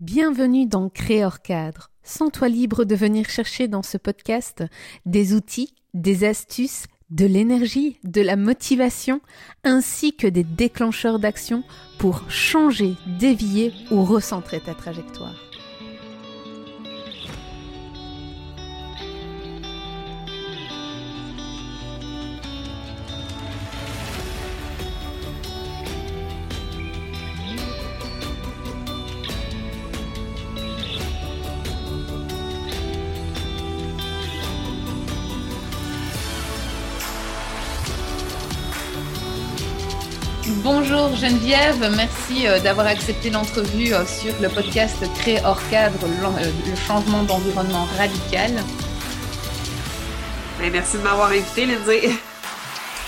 Bienvenue 0.00 0.66
dans 0.66 0.90
Créor 0.90 1.40
Cadre. 1.40 1.90
Sens-toi 2.02 2.50
libre 2.50 2.84
de 2.84 2.94
venir 2.94 3.30
chercher 3.30 3.66
dans 3.66 3.82
ce 3.82 3.96
podcast 3.96 4.62
des 5.06 5.32
outils, 5.32 5.74
des 5.94 6.24
astuces, 6.24 6.84
de 7.08 7.24
l'énergie, 7.24 7.98
de 8.04 8.20
la 8.20 8.36
motivation, 8.36 9.22
ainsi 9.64 10.14
que 10.14 10.26
des 10.26 10.44
déclencheurs 10.44 11.18
d'action 11.18 11.64
pour 11.96 12.30
changer, 12.30 12.92
dévier 13.18 13.72
ou 13.90 14.04
recentrer 14.04 14.60
ta 14.60 14.74
trajectoire. 14.74 15.45
Geneviève, 41.16 41.78
merci 41.96 42.46
euh, 42.46 42.60
d'avoir 42.60 42.86
accepté 42.86 43.30
l'entrevue 43.30 43.94
euh, 43.94 44.04
sur 44.04 44.34
le 44.42 44.48
podcast 44.50 44.96
Créer 45.18 45.40
hors 45.44 45.60
cadre, 45.70 45.96
euh, 46.04 46.50
le 46.68 46.76
changement 46.76 47.22
d'environnement 47.22 47.86
radical. 47.96 48.52
Ben, 50.58 50.70
merci 50.70 50.98
de 50.98 51.02
m'avoir 51.02 51.28
invité, 51.28 51.64
Lindsay. 51.64 52.10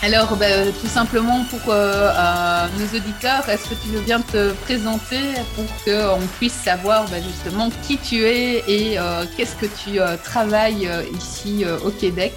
Alors, 0.03 0.37
ben, 0.37 0.73
tout 0.81 0.87
simplement 0.87 1.45
pour 1.51 1.75
nos 1.75 2.97
auditeurs, 2.97 3.47
est-ce 3.49 3.69
que 3.69 3.75
tu 3.75 3.89
veux 3.89 4.01
bien 4.01 4.21
te 4.21 4.53
présenter 4.53 5.35
pour 5.57 5.67
qu'on 5.85 6.25
puisse 6.39 6.55
savoir 6.55 7.05
ben, 7.09 7.23
justement 7.23 7.69
qui 7.83 7.99
tu 7.99 8.25
es 8.25 8.63
et 8.69 8.97
qu'est-ce 9.37 9.57
que 9.57 9.67
tu 9.67 9.99
travailles 10.23 10.89
ici 11.19 11.65
au 11.85 11.91
Québec? 11.91 12.33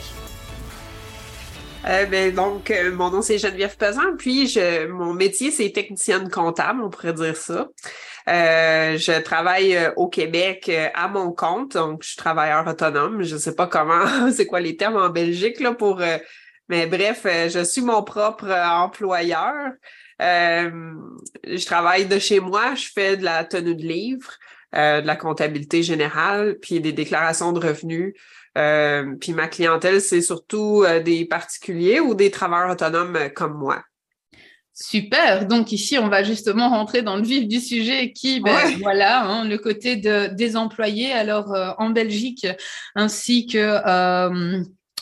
Euh, 1.86 2.06
ben, 2.06 2.34
donc, 2.34 2.70
euh, 2.70 2.92
mon 2.92 3.10
nom, 3.10 3.22
c'est 3.22 3.40
Geneviève 3.40 3.76
Pesant, 3.76 4.16
puis 4.18 4.48
je, 4.48 4.88
mon 4.88 5.14
métier, 5.14 5.50
c'est 5.50 5.72
technicienne 5.72 6.30
comptable, 6.30 6.82
on 6.84 6.90
pourrait 6.90 7.14
dire 7.14 7.36
ça. 7.36 7.70
Euh, 8.30 8.98
je 8.98 9.20
travaille 9.22 9.78
au 9.96 10.08
Québec 10.08 10.72
à 10.94 11.08
mon 11.08 11.32
compte, 11.32 11.74
donc 11.74 12.04
je 12.04 12.10
suis 12.10 12.18
travailleur 12.18 12.68
autonome. 12.68 13.24
Je 13.24 13.36
sais 13.36 13.56
pas 13.56 13.66
comment, 13.66 14.06
c'est 14.32 14.46
quoi 14.46 14.60
les 14.60 14.78
termes 14.78 14.98
en 14.98 15.10
Belgique 15.10 15.60
là 15.60 15.74
pour, 15.74 16.02
mais 16.70 16.86
bref, 16.86 17.26
je 17.26 17.64
suis 17.64 17.82
mon 17.82 18.04
propre 18.04 18.52
employeur. 18.52 19.72
je 20.20 21.66
travaille 21.66 22.06
de 22.06 22.20
chez 22.20 22.40
moi, 22.40 22.76
je 22.76 22.90
fais 22.94 23.18
de 23.18 23.24
la 23.24 23.44
tenue 23.44 23.76
de 23.76 23.82
livre, 23.82 24.30
de 24.74 25.06
la 25.06 25.16
comptabilité 25.16 25.82
générale, 25.82 26.60
puis 26.62 26.80
des 26.80 26.94
déclarations 26.94 27.54
de 27.54 27.66
revenus. 27.66 28.14
Euh, 28.58 29.16
puis 29.20 29.34
ma 29.34 29.48
clientèle, 29.48 30.02
c'est 30.02 30.22
surtout 30.22 30.84
euh, 30.84 31.02
des 31.02 31.26
particuliers 31.26 32.00
ou 32.00 32.16
des 32.16 32.32
travailleurs 32.32 32.72
autonomes 32.72 33.16
euh, 33.16 33.30
comme 33.30 33.58
moi. 33.58 33.84
Super. 34.74 35.46
Donc 35.48 35.72
ici, 35.72 35.98
on 35.98 36.08
va 36.08 36.24
justement 36.24 36.70
rentrer 36.70 37.02
dans 37.02 37.16
le 37.16 37.24
vif 37.24 37.48
du 37.48 37.60
sujet 37.60 38.12
qui, 38.14 38.40
ben, 38.40 38.58
voilà, 38.82 39.24
hein, 39.24 39.46
le 39.46 39.58
côté 39.58 39.96
de, 39.96 40.28
des 40.34 40.56
employés. 40.56 41.12
Alors 41.12 41.54
en 41.78 41.90
Belgique, 41.92 42.48
ainsi 42.96 43.46
que 43.46 43.60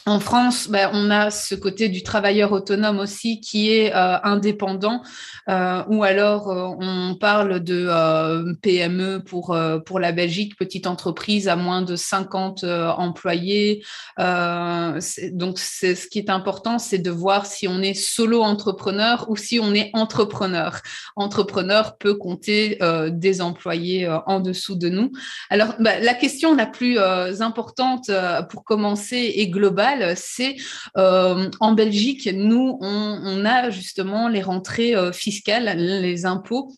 en 0.05 0.19
France, 0.19 0.69
ben, 0.69 0.89
on 0.93 1.11
a 1.11 1.29
ce 1.29 1.55
côté 1.55 1.89
du 1.89 2.03
travailleur 2.03 2.51
autonome 2.51 2.99
aussi 2.99 3.41
qui 3.41 3.71
est 3.71 3.93
euh, 3.93 4.17
indépendant, 4.23 5.01
euh, 5.49 5.83
ou 5.87 6.03
alors 6.03 6.49
euh, 6.49 6.75
on 6.79 7.15
parle 7.15 7.59
de 7.59 8.53
PME 8.61 9.23
pour, 9.23 9.57
pour 9.85 9.99
la 9.99 10.11
Belgique, 10.11 10.57
petite 10.57 10.87
entreprise 10.87 11.47
à 11.47 11.55
moins 11.55 11.81
de 11.81 11.95
50 11.95 12.63
employés. 12.63 13.83
donc, 14.17 15.59
ce 15.59 16.07
qui 16.07 16.19
est 16.19 16.29
important, 16.29 16.79
c'est 16.79 16.97
de 16.97 17.11
voir 17.11 17.45
si 17.45 17.67
on 17.67 17.81
est 17.81 17.93
solo 17.93 18.41
entrepreneur 18.41 19.25
ou 19.29 19.35
si 19.35 19.59
on 19.59 19.73
est 19.73 19.89
entrepreneur. 19.93 20.81
Entrepreneur 21.15 21.97
peut 21.97 22.15
compter 22.15 22.79
des 23.11 23.41
employés 23.41 24.07
en 24.25 24.39
dessous 24.39 24.75
de 24.75 24.89
nous. 24.89 25.11
Alors, 25.49 25.75
ben, 25.79 26.03
la 26.03 26.13
question 26.13 26.55
la 26.55 26.65
plus 26.65 26.99
importante 26.99 28.09
pour 28.49 28.63
commencer 28.63 29.33
est 29.35 29.47
globale 29.47 29.88
c'est 30.15 30.55
euh, 30.97 31.49
en 31.59 31.73
Belgique, 31.73 32.29
nous, 32.33 32.77
on, 32.81 33.45
a 33.45 33.69
justement 33.69 34.27
les 34.27 34.41
rentrées 34.41 34.95
euh, 34.95 35.11
fiscales, 35.11 35.77
les 35.77 36.25
impôts 36.25 36.73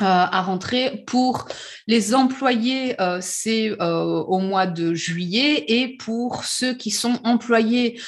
euh, 0.00 0.04
à 0.04 0.42
rentrer 0.42 1.04
pour 1.06 1.48
les 1.88 2.14
employés, 2.14 2.94
c'est 3.20 3.72
au 3.80 4.38
mois 4.38 4.66
de 4.66 4.94
juillet 4.94 5.64
et 5.68 5.96
pour 5.96 6.44
ceux 6.44 6.74
qui 6.74 6.90
sont 6.90 7.18
employés, 7.24 8.00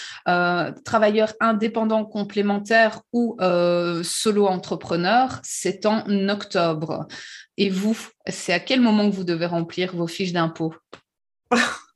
travailleurs 0.85 1.33
indépendants 1.41 2.05
complémentaires 2.05 3.01
ou 3.13 3.37
solo 4.05 4.47
entrepreneurs, 4.47 5.41
c'est 5.43 5.85
en 5.87 6.29
octobre. 6.29 7.09
Et 7.57 7.71
vous, 7.71 7.99
c'est 8.29 8.53
à 8.53 8.61
quel 8.61 8.81
moment 8.81 9.11
que 9.11 9.17
vous 9.17 9.25
devez 9.25 9.47
remplir 9.47 9.97
vos 9.97 10.07
fiches 10.07 10.33
d'impôts? 10.33 10.75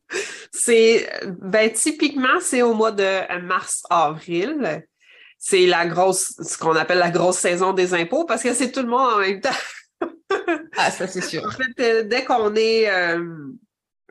C'est 0.56 1.10
ben 1.41 1.72
typiquement 1.72 2.38
c'est 2.41 2.62
au 2.62 2.75
mois 2.75 2.92
de 2.92 3.41
mars-avril. 3.42 4.87
C'est 5.37 5.66
la 5.66 5.84
grosse, 5.84 6.32
ce 6.41 6.56
qu'on 6.56 6.76
appelle 6.76 6.98
la 6.98 7.10
grosse 7.10 7.38
saison 7.38 7.72
des 7.72 7.92
impôts 7.92 8.25
parce 8.25 8.42
que 8.42 8.54
c'est 8.54 8.70
tout 8.70 8.81
le 8.81 8.88
monde 8.88 9.14
en 9.14 9.19
même 9.19 9.41
temps. 9.41 9.50
ah, 10.76 10.91
ça 10.93 11.09
c'est 11.09 11.22
sûr. 11.22 11.44
En 11.44 11.50
fait, 11.50 11.81
euh, 11.81 12.03
dès 12.04 12.25
qu'on 12.25 12.54
est 12.54 12.88
euh, 12.88 13.20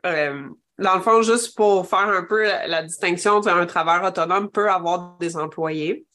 euh, 0.04 0.48
dans 0.78 0.94
le 0.96 1.00
fond, 1.00 1.22
juste 1.22 1.56
pour 1.56 1.88
faire 1.88 2.08
un 2.08 2.24
peu 2.24 2.44
la, 2.44 2.82
distinction, 2.82 3.44
un 3.46 3.66
travailleur 3.66 4.04
autonome 4.04 4.50
peut 4.50 4.70
avoir 4.70 5.16
des 5.18 5.38
employés. 5.38 6.06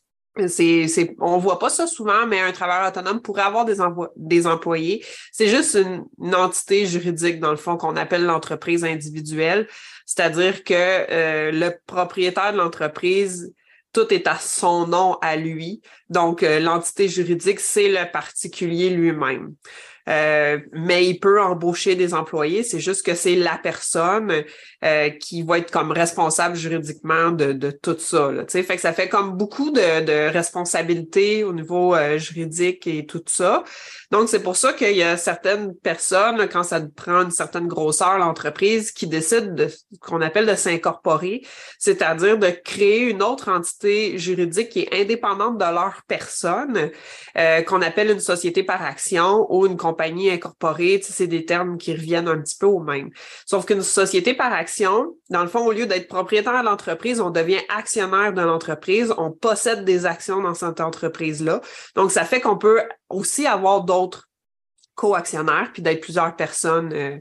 C'est, 0.47 0.87
c'est, 0.87 1.15
on 1.19 1.37
voit 1.37 1.59
pas 1.59 1.69
ça 1.69 1.87
souvent, 1.87 2.25
mais 2.25 2.39
un 2.39 2.51
travailleur 2.51 2.87
autonome 2.87 3.21
pourrait 3.21 3.43
avoir 3.43 3.65
des, 3.65 3.77
des 4.15 4.47
employés. 4.47 5.03
C'est 5.31 5.47
juste 5.47 5.75
une, 5.75 6.35
entité 6.35 6.85
juridique, 6.85 7.39
dans 7.39 7.51
le 7.51 7.57
fond, 7.57 7.77
qu'on 7.77 7.95
appelle 7.95 8.25
l'entreprise 8.25 8.83
individuelle. 8.83 9.67
C'est-à-dire 10.05 10.63
que 10.63 10.73
euh, 10.73 11.51
le 11.51 11.71
propriétaire 11.85 12.53
de 12.53 12.57
l'entreprise, 12.57 13.53
tout 13.93 14.13
est 14.13 14.27
à 14.27 14.37
son 14.37 14.87
nom 14.87 15.17
à 15.21 15.35
lui. 15.35 15.81
Donc, 16.09 16.43
euh, 16.43 16.59
l'entité 16.59 17.07
juridique, 17.07 17.59
c'est 17.59 17.89
le 17.89 18.09
particulier 18.11 18.89
lui-même. 18.89 19.55
Euh, 20.07 20.59
mais 20.73 21.05
il 21.05 21.19
peut 21.19 21.41
embaucher 21.41 21.95
des 21.95 22.13
employés. 22.13 22.63
C'est 22.63 22.79
juste 22.79 23.05
que 23.05 23.13
c'est 23.13 23.35
la 23.35 23.57
personne 23.57 24.43
euh, 24.83 25.09
qui 25.09 25.43
va 25.43 25.57
être 25.57 25.71
comme 25.71 25.91
responsable 25.91 26.55
juridiquement 26.55 27.31
de, 27.31 27.71
tout 27.71 27.97
ça. 27.99 28.31
Là, 28.31 28.45
fait 28.47 28.63
que 28.63 28.79
ça 28.79 28.93
fait 28.93 29.09
comme 29.09 29.35
beaucoup 29.35 29.71
de, 29.71 30.29
responsabilités 30.31 31.43
au 31.43 31.51
niveau 31.51 31.95
euh, 31.95 32.17
juridique 32.17 32.87
et 32.87 33.05
tout 33.05 33.21
ça. 33.25 33.65
Donc, 34.11 34.29
c'est 34.29 34.41
pour 34.41 34.55
ça 34.55 34.71
qu'il 34.71 34.95
y 34.95 35.03
a 35.03 35.17
certaines 35.17 35.75
personnes, 35.75 36.47
quand 36.47 36.63
ça 36.63 36.79
prend 36.95 37.23
une 37.23 37.31
certaine 37.31 37.67
grosseur, 37.67 38.17
l'entreprise, 38.17 38.91
qui 38.91 39.05
décident 39.05 39.53
de 39.53 39.67
qu'on 39.99 40.21
appelle 40.21 40.45
de 40.45 40.55
s'incorporer, 40.55 41.41
c'est-à-dire 41.77 42.37
de 42.37 42.49
créer 42.49 43.01
une 43.01 43.21
autre 43.21 43.49
entité 43.51 44.17
juridique 44.17 44.69
qui 44.69 44.79
est 44.81 45.01
indépendante 45.01 45.57
de 45.57 45.65
leur 45.65 46.03
personne, 46.07 46.89
qu'on 47.67 47.81
appelle 47.81 48.11
une 48.11 48.19
société 48.19 48.63
par 48.63 48.81
action 48.81 49.45
ou 49.49 49.65
une 49.65 49.77
compagnie 49.77 50.29
incorporée, 50.29 51.01
c'est 51.03 51.27
des 51.27 51.45
termes 51.45 51.77
qui 51.77 51.93
reviennent 51.93 52.27
un 52.27 52.39
petit 52.39 52.57
peu 52.57 52.65
au 52.65 52.79
même. 52.79 53.09
Sauf 53.45 53.65
qu'une 53.65 53.81
société 53.81 54.33
par 54.33 54.53
action, 54.53 54.68
dans 55.29 55.41
le 55.41 55.47
fond, 55.47 55.65
au 55.65 55.71
lieu 55.71 55.85
d'être 55.85 56.07
propriétaire 56.07 56.59
de 56.59 56.65
l'entreprise, 56.65 57.19
on 57.21 57.29
devient 57.29 57.61
actionnaire 57.69 58.33
de 58.33 58.41
l'entreprise, 58.41 59.13
on 59.17 59.31
possède 59.31 59.85
des 59.85 60.05
actions 60.05 60.41
dans 60.41 60.53
cette 60.53 60.81
entreprise-là. 60.81 61.61
Donc, 61.95 62.11
ça 62.11 62.25
fait 62.25 62.41
qu'on 62.41 62.57
peut 62.57 62.81
aussi 63.09 63.47
avoir 63.47 63.83
d'autres 63.83 64.29
co-actionnaires, 64.95 65.69
puis 65.73 65.81
d'être 65.81 66.01
plusieurs 66.01 66.35
personnes 66.35 66.91
euh, 66.93 67.17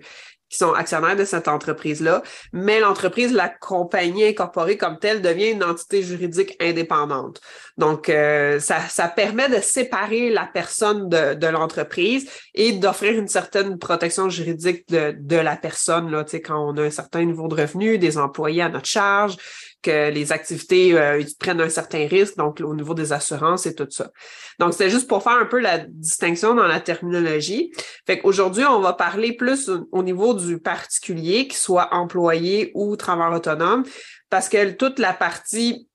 qui 0.48 0.56
sont 0.56 0.72
actionnaires 0.72 1.16
de 1.16 1.24
cette 1.24 1.46
entreprise-là, 1.46 2.22
mais 2.52 2.80
l'entreprise, 2.80 3.32
la 3.32 3.48
compagnie 3.48 4.24
incorporée 4.24 4.76
comme 4.76 4.98
telle, 4.98 5.20
devient 5.20 5.50
une 5.50 5.62
entité 5.62 6.02
juridique 6.02 6.56
indépendante. 6.60 7.40
Donc, 7.78 8.08
euh, 8.08 8.58
ça, 8.58 8.80
ça 8.88 9.06
permet 9.08 9.48
de 9.48 9.60
séparer 9.62 10.30
la 10.30 10.50
personne 10.52 11.08
de, 11.08 11.34
de 11.34 11.46
l'entreprise 11.46 12.28
et 12.54 12.72
d'offrir 12.72 13.16
une 13.16 13.28
certaine 13.28 13.78
protection 13.78 14.28
juridique 14.28 14.88
de, 14.88 15.14
de 15.16 15.36
la 15.36 15.56
personne, 15.56 16.10
là, 16.10 16.24
quand 16.44 16.58
on 16.58 16.76
a 16.76 16.82
un 16.82 16.90
certain 16.90 17.24
niveau 17.24 17.46
de 17.46 17.54
revenu, 17.54 17.96
des 17.98 18.18
employés 18.18 18.62
à 18.62 18.68
notre 18.68 18.86
charge, 18.86 19.36
que 19.80 20.10
les 20.10 20.32
activités 20.32 20.98
euh, 20.98 21.22
prennent 21.38 21.60
un 21.60 21.68
certain 21.68 22.08
risque, 22.08 22.36
donc 22.36 22.60
au 22.60 22.74
niveau 22.74 22.94
des 22.94 23.12
assurances 23.12 23.64
et 23.66 23.76
tout 23.76 23.86
ça. 23.90 24.10
Donc, 24.58 24.72
c'était 24.72 24.90
juste 24.90 25.08
pour 25.08 25.22
faire 25.22 25.38
un 25.38 25.46
peu 25.46 25.60
la 25.60 25.78
distinction 25.78 26.54
dans 26.54 26.66
la 26.66 26.80
terminologie. 26.80 27.72
Fait 28.06 28.18
qu'aujourd'hui, 28.18 28.64
on 28.64 28.80
va 28.80 28.92
parler 28.92 29.34
plus 29.34 29.70
au 29.92 30.02
niveau 30.02 30.34
du 30.34 30.58
particulier, 30.58 31.46
qu'il 31.46 31.58
soit 31.58 31.94
employé 31.94 32.72
ou 32.74 32.96
travailleur 32.96 33.34
autonome, 33.34 33.84
parce 34.30 34.48
que 34.48 34.72
toute 34.72 34.98
la 34.98 35.12
partie 35.12 35.87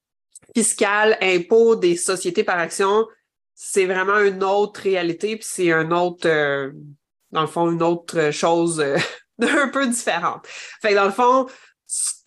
fiscale, 0.54 1.18
impôt 1.22 1.76
des 1.76 1.96
sociétés 1.96 2.44
par 2.44 2.60
action, 2.60 3.08
c'est 3.56 3.86
vraiment 3.86 4.20
une 4.20 4.44
autre 4.44 4.82
réalité, 4.82 5.38
puis 5.38 5.48
c'est 5.48 5.72
un 5.72 5.92
autre... 5.92 6.28
Euh, 6.28 6.72
dans 7.32 7.42
le 7.42 7.48
fond, 7.48 7.72
une 7.72 7.82
autre 7.82 8.32
chose 8.32 8.84
un 9.42 9.68
peu 9.70 9.88
différente. 9.88 10.46
Fait 10.48 10.94
dans 10.94 11.06
le 11.06 11.12
fond, 11.12 11.48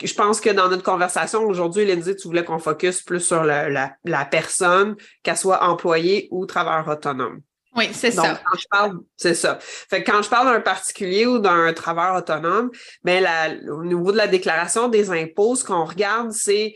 je 0.03 0.15
pense 0.15 0.41
que 0.41 0.51
dans 0.51 0.69
notre 0.69 0.83
conversation 0.83 1.45
aujourd'hui, 1.45 1.85
Lindsay, 1.87 2.17
tu 2.17 2.29
voulais 2.29 2.45
qu'on 2.45 2.59
focus 2.59 3.03
plus 3.03 3.21
sur 3.21 3.43
la, 3.43 3.69
la, 4.05 4.25
personne, 4.25 4.97
qu'elle 5.23 5.37
soit 5.37 5.65
employée 5.65 6.29
ou 6.31 6.47
travailleur 6.47 6.89
autonome. 6.89 7.41
Oui, 7.75 7.91
c'est 7.93 8.11
ça. 8.11 8.41
Quand 8.43 8.59
je 8.59 8.67
parle, 8.71 8.99
c'est 9.17 9.35
ça. 9.35 9.59
Fait 9.61 10.03
quand 10.03 10.23
je 10.23 10.31
parle 10.31 10.47
d'un 10.47 10.61
particulier 10.61 11.27
ou 11.27 11.39
d'un 11.39 11.73
travailleur 11.75 12.17
autonome, 12.17 12.71
ben 13.03 13.23
la, 13.23 13.51
au 13.73 13.85
niveau 13.85 14.13
de 14.13 14.17
la 14.17 14.29
déclaration 14.29 14.89
des 14.89 15.11
impôts, 15.11 15.57
ce 15.57 15.65
qu'on 15.65 15.85
regarde, 15.85 16.33
c'est 16.33 16.75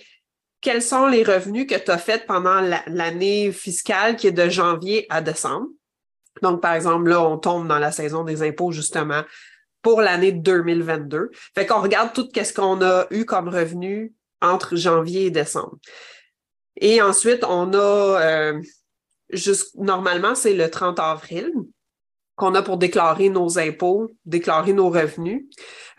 quels 0.61 0.83
sont 0.83 1.07
les 1.07 1.23
revenus 1.23 1.67
que 1.67 1.77
tu 1.77 1.91
as 1.91 1.99
faits 1.99 2.27
pendant 2.27 2.61
l'année 2.87 3.53
fiscale 3.53 4.17
qui 4.17 4.27
est 4.27 4.33
de 4.33 4.49
janvier 4.49 5.07
à 5.09 5.21
décembre? 5.21 5.69
Donc, 6.43 6.61
par 6.61 6.75
exemple, 6.75 7.09
là, 7.09 7.21
on 7.23 7.39
tombe 7.39 7.67
dans 7.67 7.79
la 7.79 7.93
saison 7.93 8.25
des 8.25 8.43
impôts, 8.43 8.73
justement, 8.73 9.23
pour 9.83 10.01
l'année 10.01 10.33
2022. 10.33 11.31
Fait 11.55 11.67
qu'on 11.67 11.81
regarde 11.81 12.13
tout 12.13 12.29
ce 12.35 12.53
qu'on 12.53 12.83
a 12.83 13.07
eu 13.11 13.25
comme 13.25 13.49
revenu 13.49 14.15
entre 14.41 14.77
janvier 14.77 15.27
et 15.27 15.31
décembre. 15.31 15.79
Et 16.77 17.03
ensuite, 17.03 17.45
on 17.45 17.73
a, 17.75 17.77
euh, 18.23 18.63
juste, 19.31 19.75
normalement, 19.77 20.35
c'est 20.35 20.55
le 20.55 20.71
30 20.71 20.99
avril 20.99 21.53
qu'on 22.37 22.55
a 22.55 22.63
pour 22.63 22.79
déclarer 22.79 23.29
nos 23.29 23.59
impôts, 23.59 24.11
déclarer 24.25 24.73
nos 24.73 24.89
revenus. 24.89 25.45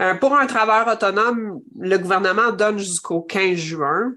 Euh, 0.02 0.16
pour 0.16 0.34
un 0.34 0.48
travailleur 0.48 0.88
autonome, 0.88 1.62
le 1.80 1.98
gouvernement 1.98 2.52
donne 2.52 2.80
jusqu'au 2.80 3.22
15 3.22 3.58
juin. 3.58 4.14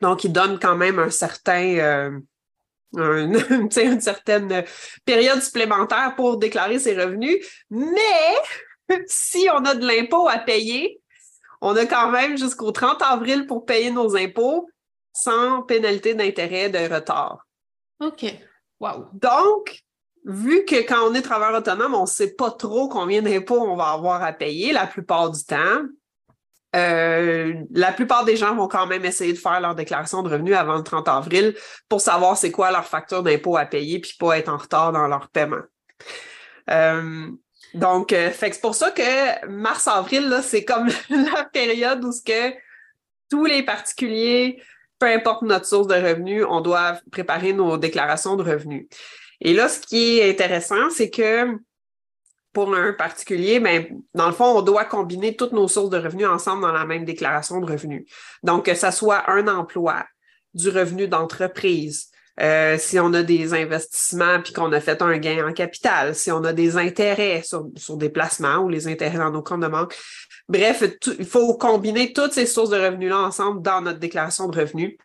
Donc, 0.00 0.24
il 0.24 0.32
donne 0.32 0.58
quand 0.58 0.76
même 0.76 0.98
un 0.98 1.10
certain, 1.10 1.76
euh, 1.76 2.20
une 2.92 4.00
certaine 4.00 4.64
période 5.04 5.42
supplémentaire 5.42 6.14
pour 6.16 6.38
déclarer 6.38 6.78
ses 6.78 7.00
revenus. 7.00 7.44
Mais 7.70 8.36
si 9.06 9.48
on 9.52 9.64
a 9.64 9.74
de 9.74 9.86
l'impôt 9.86 10.28
à 10.28 10.38
payer, 10.38 11.00
on 11.60 11.76
a 11.76 11.86
quand 11.86 12.10
même 12.10 12.38
jusqu'au 12.38 12.72
30 12.72 13.02
avril 13.02 13.46
pour 13.46 13.64
payer 13.64 13.90
nos 13.90 14.16
impôts 14.16 14.68
sans 15.12 15.62
pénalité 15.62 16.14
d'intérêt 16.14 16.70
de 16.70 16.92
retard. 16.92 17.46
OK. 18.00 18.24
Wow. 18.80 19.08
Donc, 19.12 19.82
vu 20.24 20.64
que 20.64 20.86
quand 20.86 21.08
on 21.08 21.14
est 21.14 21.22
travailleur 21.22 21.58
autonome, 21.58 21.94
on 21.94 22.02
ne 22.02 22.06
sait 22.06 22.34
pas 22.34 22.50
trop 22.50 22.88
combien 22.88 23.20
d'impôts 23.20 23.60
on 23.60 23.76
va 23.76 23.90
avoir 23.90 24.22
à 24.22 24.32
payer 24.32 24.72
la 24.72 24.86
plupart 24.86 25.30
du 25.30 25.44
temps, 25.44 25.82
euh, 26.76 27.54
la 27.72 27.92
plupart 27.92 28.24
des 28.24 28.36
gens 28.36 28.54
vont 28.54 28.68
quand 28.68 28.86
même 28.86 29.04
essayer 29.04 29.32
de 29.32 29.38
faire 29.38 29.60
leur 29.60 29.74
déclaration 29.74 30.22
de 30.22 30.28
revenus 30.28 30.54
avant 30.54 30.76
le 30.76 30.84
30 30.84 31.08
avril 31.08 31.54
pour 31.88 32.00
savoir 32.00 32.36
c'est 32.36 32.52
quoi 32.52 32.70
leur 32.70 32.86
facture 32.86 33.22
d'impôt 33.22 33.56
à 33.56 33.66
payer 33.66 33.98
puis 33.98 34.14
pas 34.18 34.38
être 34.38 34.48
en 34.48 34.56
retard 34.56 34.92
dans 34.92 35.08
leur 35.08 35.28
paiement. 35.30 35.62
Euh, 36.70 37.28
donc, 37.74 38.12
euh, 38.12 38.30
c'est 38.34 38.60
pour 38.60 38.74
ça 38.74 38.90
que 38.90 39.46
mars-avril, 39.46 40.40
c'est 40.42 40.64
comme 40.64 40.88
la 41.10 41.44
période 41.44 42.04
où 42.04 42.12
tous 43.30 43.44
les 43.44 43.62
particuliers, 43.64 44.62
peu 44.98 45.06
importe 45.06 45.42
notre 45.42 45.66
source 45.66 45.86
de 45.86 45.94
revenus, 45.94 46.44
on 46.48 46.60
doit 46.60 46.98
préparer 47.10 47.52
nos 47.52 47.78
déclarations 47.78 48.36
de 48.36 48.42
revenus. 48.42 48.86
Et 49.40 49.54
là, 49.54 49.68
ce 49.68 49.80
qui 49.80 50.18
est 50.18 50.30
intéressant, 50.30 50.90
c'est 50.90 51.10
que 51.10 51.46
pour 52.52 52.74
un 52.74 52.92
particulier, 52.92 53.60
ben, 53.60 53.86
dans 54.14 54.26
le 54.26 54.32
fond, 54.32 54.58
on 54.58 54.62
doit 54.62 54.84
combiner 54.84 55.36
toutes 55.36 55.52
nos 55.52 55.68
sources 55.68 55.90
de 55.90 55.98
revenus 55.98 56.26
ensemble 56.26 56.62
dans 56.62 56.72
la 56.72 56.84
même 56.84 57.04
déclaration 57.04 57.60
de 57.60 57.70
revenus. 57.70 58.04
Donc, 58.42 58.66
que 58.66 58.74
ce 58.74 58.90
soit 58.90 59.30
un 59.30 59.46
emploi, 59.48 60.04
du 60.54 60.68
revenu 60.68 61.06
d'entreprise, 61.06 62.10
euh, 62.40 62.78
si 62.78 62.98
on 62.98 63.12
a 63.12 63.22
des 63.22 63.52
investissements 63.52 64.40
puis 64.42 64.52
qu'on 64.52 64.72
a 64.72 64.80
fait 64.80 65.02
un 65.02 65.18
gain 65.18 65.46
en 65.46 65.52
capital, 65.52 66.14
si 66.14 66.32
on 66.32 66.42
a 66.44 66.52
des 66.52 66.76
intérêts 66.76 67.42
sur, 67.42 67.96
des 67.96 68.08
placements 68.08 68.58
ou 68.58 68.68
les 68.68 68.88
intérêts 68.88 69.18
dans 69.18 69.30
nos 69.30 69.42
comptes 69.42 69.60
de 69.60 69.68
banque. 69.68 69.94
Bref, 70.48 70.82
il 71.18 71.26
faut 71.26 71.54
combiner 71.54 72.12
toutes 72.12 72.32
ces 72.32 72.46
sources 72.46 72.70
de 72.70 72.80
revenus-là 72.80 73.18
ensemble 73.18 73.62
dans 73.62 73.82
notre 73.82 73.98
déclaration 73.98 74.48
de 74.48 74.58
revenus. 74.58 74.96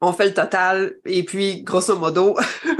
On 0.00 0.12
fait 0.12 0.26
le 0.26 0.34
total 0.34 0.96
et 1.04 1.22
puis, 1.24 1.62
grosso 1.62 1.96
modo, 1.96 2.36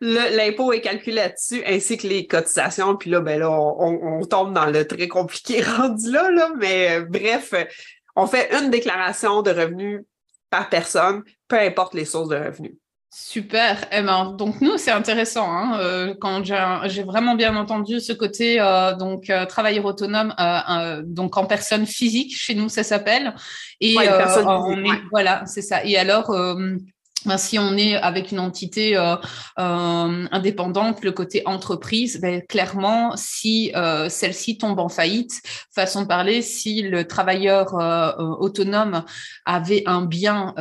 l'impôt 0.00 0.72
est 0.72 0.80
calculé 0.80 1.16
là-dessus, 1.16 1.62
ainsi 1.66 1.96
que 1.96 2.06
les 2.06 2.26
cotisations. 2.26 2.96
Puis 2.96 3.10
là, 3.10 3.20
ben 3.20 3.38
là, 3.40 3.50
on, 3.50 4.24
tombe 4.24 4.52
dans 4.52 4.66
le 4.66 4.86
très 4.86 5.08
compliqué 5.08 5.62
rendu 5.78 6.10
là, 6.10 6.30
là. 6.30 6.50
Mais 6.58 6.98
euh, 6.98 7.04
bref, 7.08 7.54
on 8.14 8.26
fait 8.26 8.54
une 8.58 8.70
déclaration 8.70 9.42
de 9.42 9.50
revenus 9.50 10.02
par 10.50 10.68
personne, 10.68 11.22
peu 11.48 11.58
importe 11.58 11.94
les 11.94 12.04
sources 12.04 12.28
de 12.28 12.36
revenus. 12.36 12.76
Super. 13.18 13.86
Eh 13.92 14.02
ben, 14.02 14.32
donc 14.32 14.60
nous, 14.60 14.76
c'est 14.76 14.90
intéressant. 14.90 15.50
Hein, 15.50 15.78
euh, 15.80 16.14
quand 16.20 16.42
j'ai 16.44 17.02
vraiment 17.02 17.34
bien 17.34 17.56
entendu 17.56 17.98
ce 17.98 18.12
côté 18.12 18.60
euh, 18.60 18.94
donc 18.94 19.30
euh, 19.30 19.46
travailleur 19.46 19.86
autonome, 19.86 20.34
donc 21.04 21.38
en 21.38 21.46
personne 21.46 21.86
physique, 21.86 22.36
chez 22.36 22.54
nous 22.54 22.68
ça 22.68 22.82
s'appelle. 22.82 23.34
Et 23.80 23.96
on 23.96 24.84
est, 24.84 25.00
voilà, 25.10 25.46
c'est 25.46 25.62
ça. 25.62 25.82
Et 25.84 25.96
alors 25.96 26.30
si 27.36 27.58
on 27.58 27.76
est 27.76 27.96
avec 27.96 28.30
une 28.30 28.38
entité 28.38 28.96
euh, 28.96 29.16
euh, 29.58 30.26
indépendante, 30.30 31.04
le 31.04 31.12
côté 31.12 31.42
entreprise, 31.46 32.20
ben, 32.20 32.42
clairement, 32.42 33.12
si 33.16 33.72
euh, 33.74 34.08
celle-ci 34.08 34.58
tombe 34.58 34.78
en 34.78 34.88
faillite, 34.88 35.42
façon 35.74 36.02
de 36.02 36.06
parler, 36.06 36.42
si 36.42 36.82
le 36.82 37.06
travailleur 37.06 37.74
autonome 38.40 39.04
avait 39.44 39.82
un 39.86 40.02
bien 40.02 40.54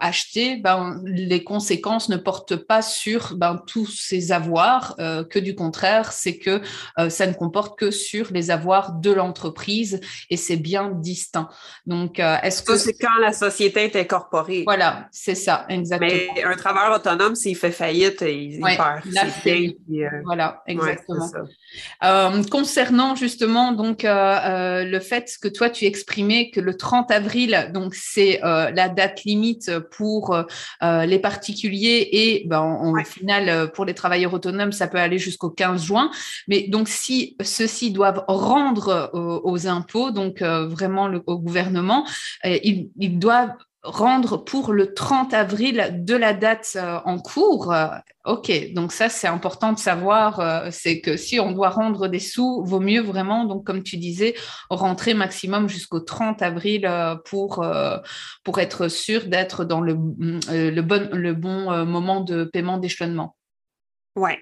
acheté, 0.00 0.56
ben, 0.56 1.00
les 1.04 1.44
conséquences 1.44 2.08
ne 2.08 2.16
portent 2.16 2.56
pas 2.56 2.82
sur 2.82 3.34
ben, 3.36 3.60
tous 3.66 3.86
ses 3.86 4.32
avoirs, 4.32 4.96
que 4.96 5.38
du 5.38 5.54
contraire, 5.54 6.12
c'est 6.12 6.38
que 6.38 6.60
ça 7.08 7.26
ne 7.26 7.32
comporte 7.32 7.78
que 7.78 7.90
sur 7.90 8.28
les 8.32 8.50
avoirs 8.50 8.92
de 8.92 9.12
l'entreprise 9.12 10.00
et 10.30 10.36
c'est 10.36 10.56
bien 10.56 10.90
distinct. 10.90 11.48
Donc, 11.86 12.18
est-ce 12.18 12.62
que 12.62 12.76
c'est 12.76 12.94
quand 12.94 13.18
la 13.20 13.32
société 13.32 13.84
est 13.84 13.96
incorporée 13.96 14.62
Voilà, 14.64 15.08
c'est 15.12 15.34
ça, 15.34 15.66
exactement. 15.68 16.05
Mais 16.06 16.44
un 16.44 16.56
travailleur 16.56 16.96
autonome, 16.96 17.34
s'il 17.34 17.56
fait 17.56 17.70
faillite, 17.70 18.22
il, 18.22 18.60
perd. 18.60 19.02
Euh, 19.46 20.08
voilà, 20.24 20.62
exactement. 20.66 21.30
Euh, 22.04 22.42
concernant 22.50 23.14
justement 23.14 23.72
donc 23.72 24.04
euh, 24.04 24.84
le 24.84 25.00
fait 25.00 25.30
que 25.40 25.48
toi 25.48 25.70
tu 25.70 25.84
exprimais 25.84 26.50
que 26.50 26.60
le 26.60 26.76
30 26.76 27.10
avril, 27.10 27.70
donc 27.72 27.94
c'est 27.94 28.40
la 28.42 28.88
date 28.88 29.24
limite 29.24 29.70
pour 29.96 30.36
les 30.82 31.18
particuliers 31.18 32.08
et 32.12 32.44
ben, 32.46 32.62
au 32.62 33.04
final 33.04 33.70
pour 33.72 33.84
les 33.84 33.94
travailleurs 33.94 34.34
autonomes, 34.34 34.72
ça 34.72 34.86
peut 34.86 34.98
aller 34.98 35.18
jusqu'au 35.18 35.50
15 35.50 35.84
juin. 35.84 36.10
Mais 36.48 36.68
donc 36.68 36.88
si 36.88 37.36
ceux-ci 37.42 37.90
doivent 37.90 38.24
rendre 38.28 39.10
aux 39.44 39.66
impôts, 39.66 40.10
donc 40.10 40.42
vraiment 40.42 41.08
le, 41.08 41.22
au 41.26 41.38
gouvernement, 41.38 42.06
ils, 42.44 42.90
ils 42.98 43.18
doivent 43.18 43.54
rendre 43.82 44.36
pour 44.36 44.72
le 44.72 44.94
30 44.94 45.32
avril 45.32 45.90
de 46.04 46.14
la 46.14 46.32
date 46.32 46.72
euh, 46.76 46.98
en 47.04 47.18
cours. 47.18 47.72
Euh, 47.72 47.86
ok, 48.24 48.72
donc 48.72 48.92
ça 48.92 49.08
c'est 49.08 49.28
important 49.28 49.72
de 49.72 49.78
savoir, 49.78 50.40
euh, 50.40 50.68
c'est 50.70 51.00
que 51.00 51.16
si 51.16 51.38
on 51.38 51.52
doit 51.52 51.70
rendre 51.70 52.08
des 52.08 52.18
sous, 52.18 52.64
vaut 52.64 52.80
mieux 52.80 53.02
vraiment, 53.02 53.44
donc 53.44 53.64
comme 53.64 53.82
tu 53.82 53.96
disais, 53.96 54.34
rentrer 54.70 55.14
maximum 55.14 55.68
jusqu'au 55.68 56.00
30 56.00 56.42
avril 56.42 56.90
pour, 57.24 57.64
pour 58.44 58.58
être 58.58 58.88
sûr 58.88 59.26
d'être 59.26 59.64
dans 59.64 59.80
le, 59.80 59.92
le, 59.92 60.80
bon, 60.80 61.08
le 61.12 61.34
bon 61.34 61.84
moment 61.84 62.20
de 62.20 62.44
paiement 62.44 62.78
d'échelonnement. 62.78 63.36
Oui. 64.16 64.32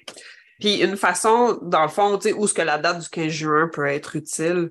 Puis 0.61 0.83
une 0.83 0.97
façon, 0.97 1.59
dans 1.62 1.83
le 1.83 1.88
fond, 1.88 2.19
où 2.19 2.45
est-ce 2.45 2.55
que 2.55 2.62
la 2.62 2.79
date 2.79 3.00
du 3.00 3.09
15 3.09 3.29
juin 3.29 3.71
peut 3.73 3.87
être 3.87 4.17
utile, 4.17 4.71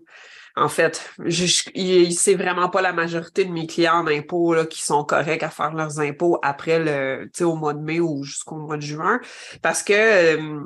en 0.56 0.70
fait, 0.70 1.10
c'est 1.30 2.36
vraiment 2.36 2.70
pas 2.70 2.82
la 2.82 2.94
majorité 2.94 3.44
de 3.44 3.52
mes 3.52 3.66
clients 3.66 4.04
en 4.04 4.08
impôts 4.08 4.56
qui 4.70 4.84
sont 4.84 5.04
corrects 5.04 5.42
à 5.42 5.50
faire 5.50 5.74
leurs 5.74 6.00
impôts 6.00 6.38
après 6.44 6.80
le, 6.80 7.30
au 7.44 7.56
mois 7.56 7.74
de 7.74 7.82
mai 7.82 8.00
ou 8.00 8.24
jusqu'au 8.24 8.58
mois 8.58 8.78
de 8.78 8.84
juin, 8.84 9.20
parce 9.64 9.82
que 9.82 9.94
euh, 9.94 10.60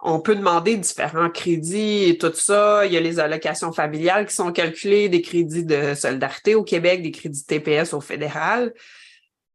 on 0.00 0.20
peut 0.20 0.36
demander 0.36 0.76
différents 0.76 1.30
crédits 1.30 2.04
et 2.04 2.18
tout 2.18 2.32
ça. 2.34 2.86
Il 2.86 2.92
y 2.92 2.96
a 2.96 3.00
les 3.00 3.18
allocations 3.18 3.72
familiales 3.72 4.26
qui 4.26 4.34
sont 4.34 4.52
calculées, 4.52 5.08
des 5.08 5.22
crédits 5.22 5.64
de 5.64 5.94
solidarité 5.94 6.54
au 6.54 6.62
Québec, 6.62 7.02
des 7.02 7.12
crédits 7.12 7.44
TPS 7.44 7.94
au 7.94 8.00
fédéral. 8.00 8.72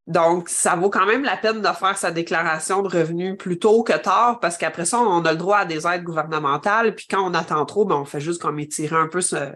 Donc, 0.08 0.48
ça 0.48 0.76
vaut 0.76 0.90
quand 0.90 1.06
même 1.06 1.24
la 1.24 1.36
peine 1.36 1.62
de 1.62 1.68
faire 1.68 1.98
sa 1.98 2.12
déclaration 2.12 2.82
de 2.82 2.88
revenus 2.88 3.38
plus 3.38 3.60
tôt 3.60 3.84
que 3.84 3.94
tard, 3.94 4.40
parce 4.40 4.58
qu'après 4.58 4.86
ça, 4.86 5.00
on 5.00 5.26
a 5.26 5.32
le 5.32 5.38
droit 5.38 5.58
à 5.58 5.66
des 5.66 5.86
aides 5.86 6.04
gouvernementales. 6.04 6.96
Puis 6.96 7.08
quand 7.10 7.30
on 7.30 7.34
attend 7.34 7.66
trop, 7.66 7.86
ben, 7.86 7.96
on 7.96 8.06
fait 8.06 8.22
juste 8.22 8.42
comme 8.42 8.60
étirer 8.60 8.96
un 8.96 9.08
peu 9.08 9.20
ce, 9.20 9.54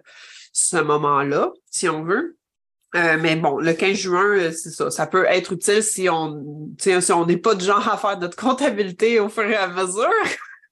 ce 0.51 0.77
moment-là, 0.77 1.51
si 1.69 1.87
on 1.87 2.03
veut. 2.03 2.37
Euh, 2.95 3.17
mais 3.21 3.37
bon, 3.37 3.59
le 3.59 3.71
15 3.71 3.95
juin, 3.95 4.25
euh, 4.25 4.51
c'est 4.51 4.71
ça. 4.71 4.91
Ça 4.91 5.07
peut 5.07 5.25
être 5.25 5.53
utile 5.53 5.81
si 5.81 6.09
on 6.09 6.43
si 6.77 7.11
on 7.13 7.25
n'est 7.25 7.37
pas 7.37 7.55
de 7.55 7.61
genre 7.61 7.87
à 7.87 7.95
faire 7.95 8.19
notre 8.19 8.35
comptabilité 8.35 9.21
au 9.21 9.29
fur 9.29 9.43
et 9.43 9.55
à 9.55 9.69
mesure. 9.69 10.09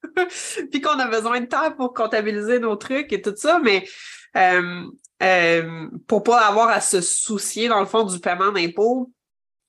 puis 0.72 0.82
qu'on 0.82 1.00
a 1.00 1.08
besoin 1.08 1.40
de 1.40 1.46
temps 1.46 1.72
pour 1.72 1.94
comptabiliser 1.94 2.60
nos 2.60 2.76
trucs 2.76 3.14
et 3.14 3.22
tout 3.22 3.34
ça, 3.36 3.60
mais 3.64 3.86
euh, 4.36 4.84
euh, 5.22 5.88
pour 6.08 6.24
pas 6.24 6.40
avoir 6.42 6.70
à 6.70 6.82
se 6.82 7.02
soucier, 7.02 7.68
dans 7.68 7.80
le 7.80 7.86
fond, 7.86 8.04
du 8.04 8.20
paiement 8.20 8.52
d'impôts, 8.52 9.12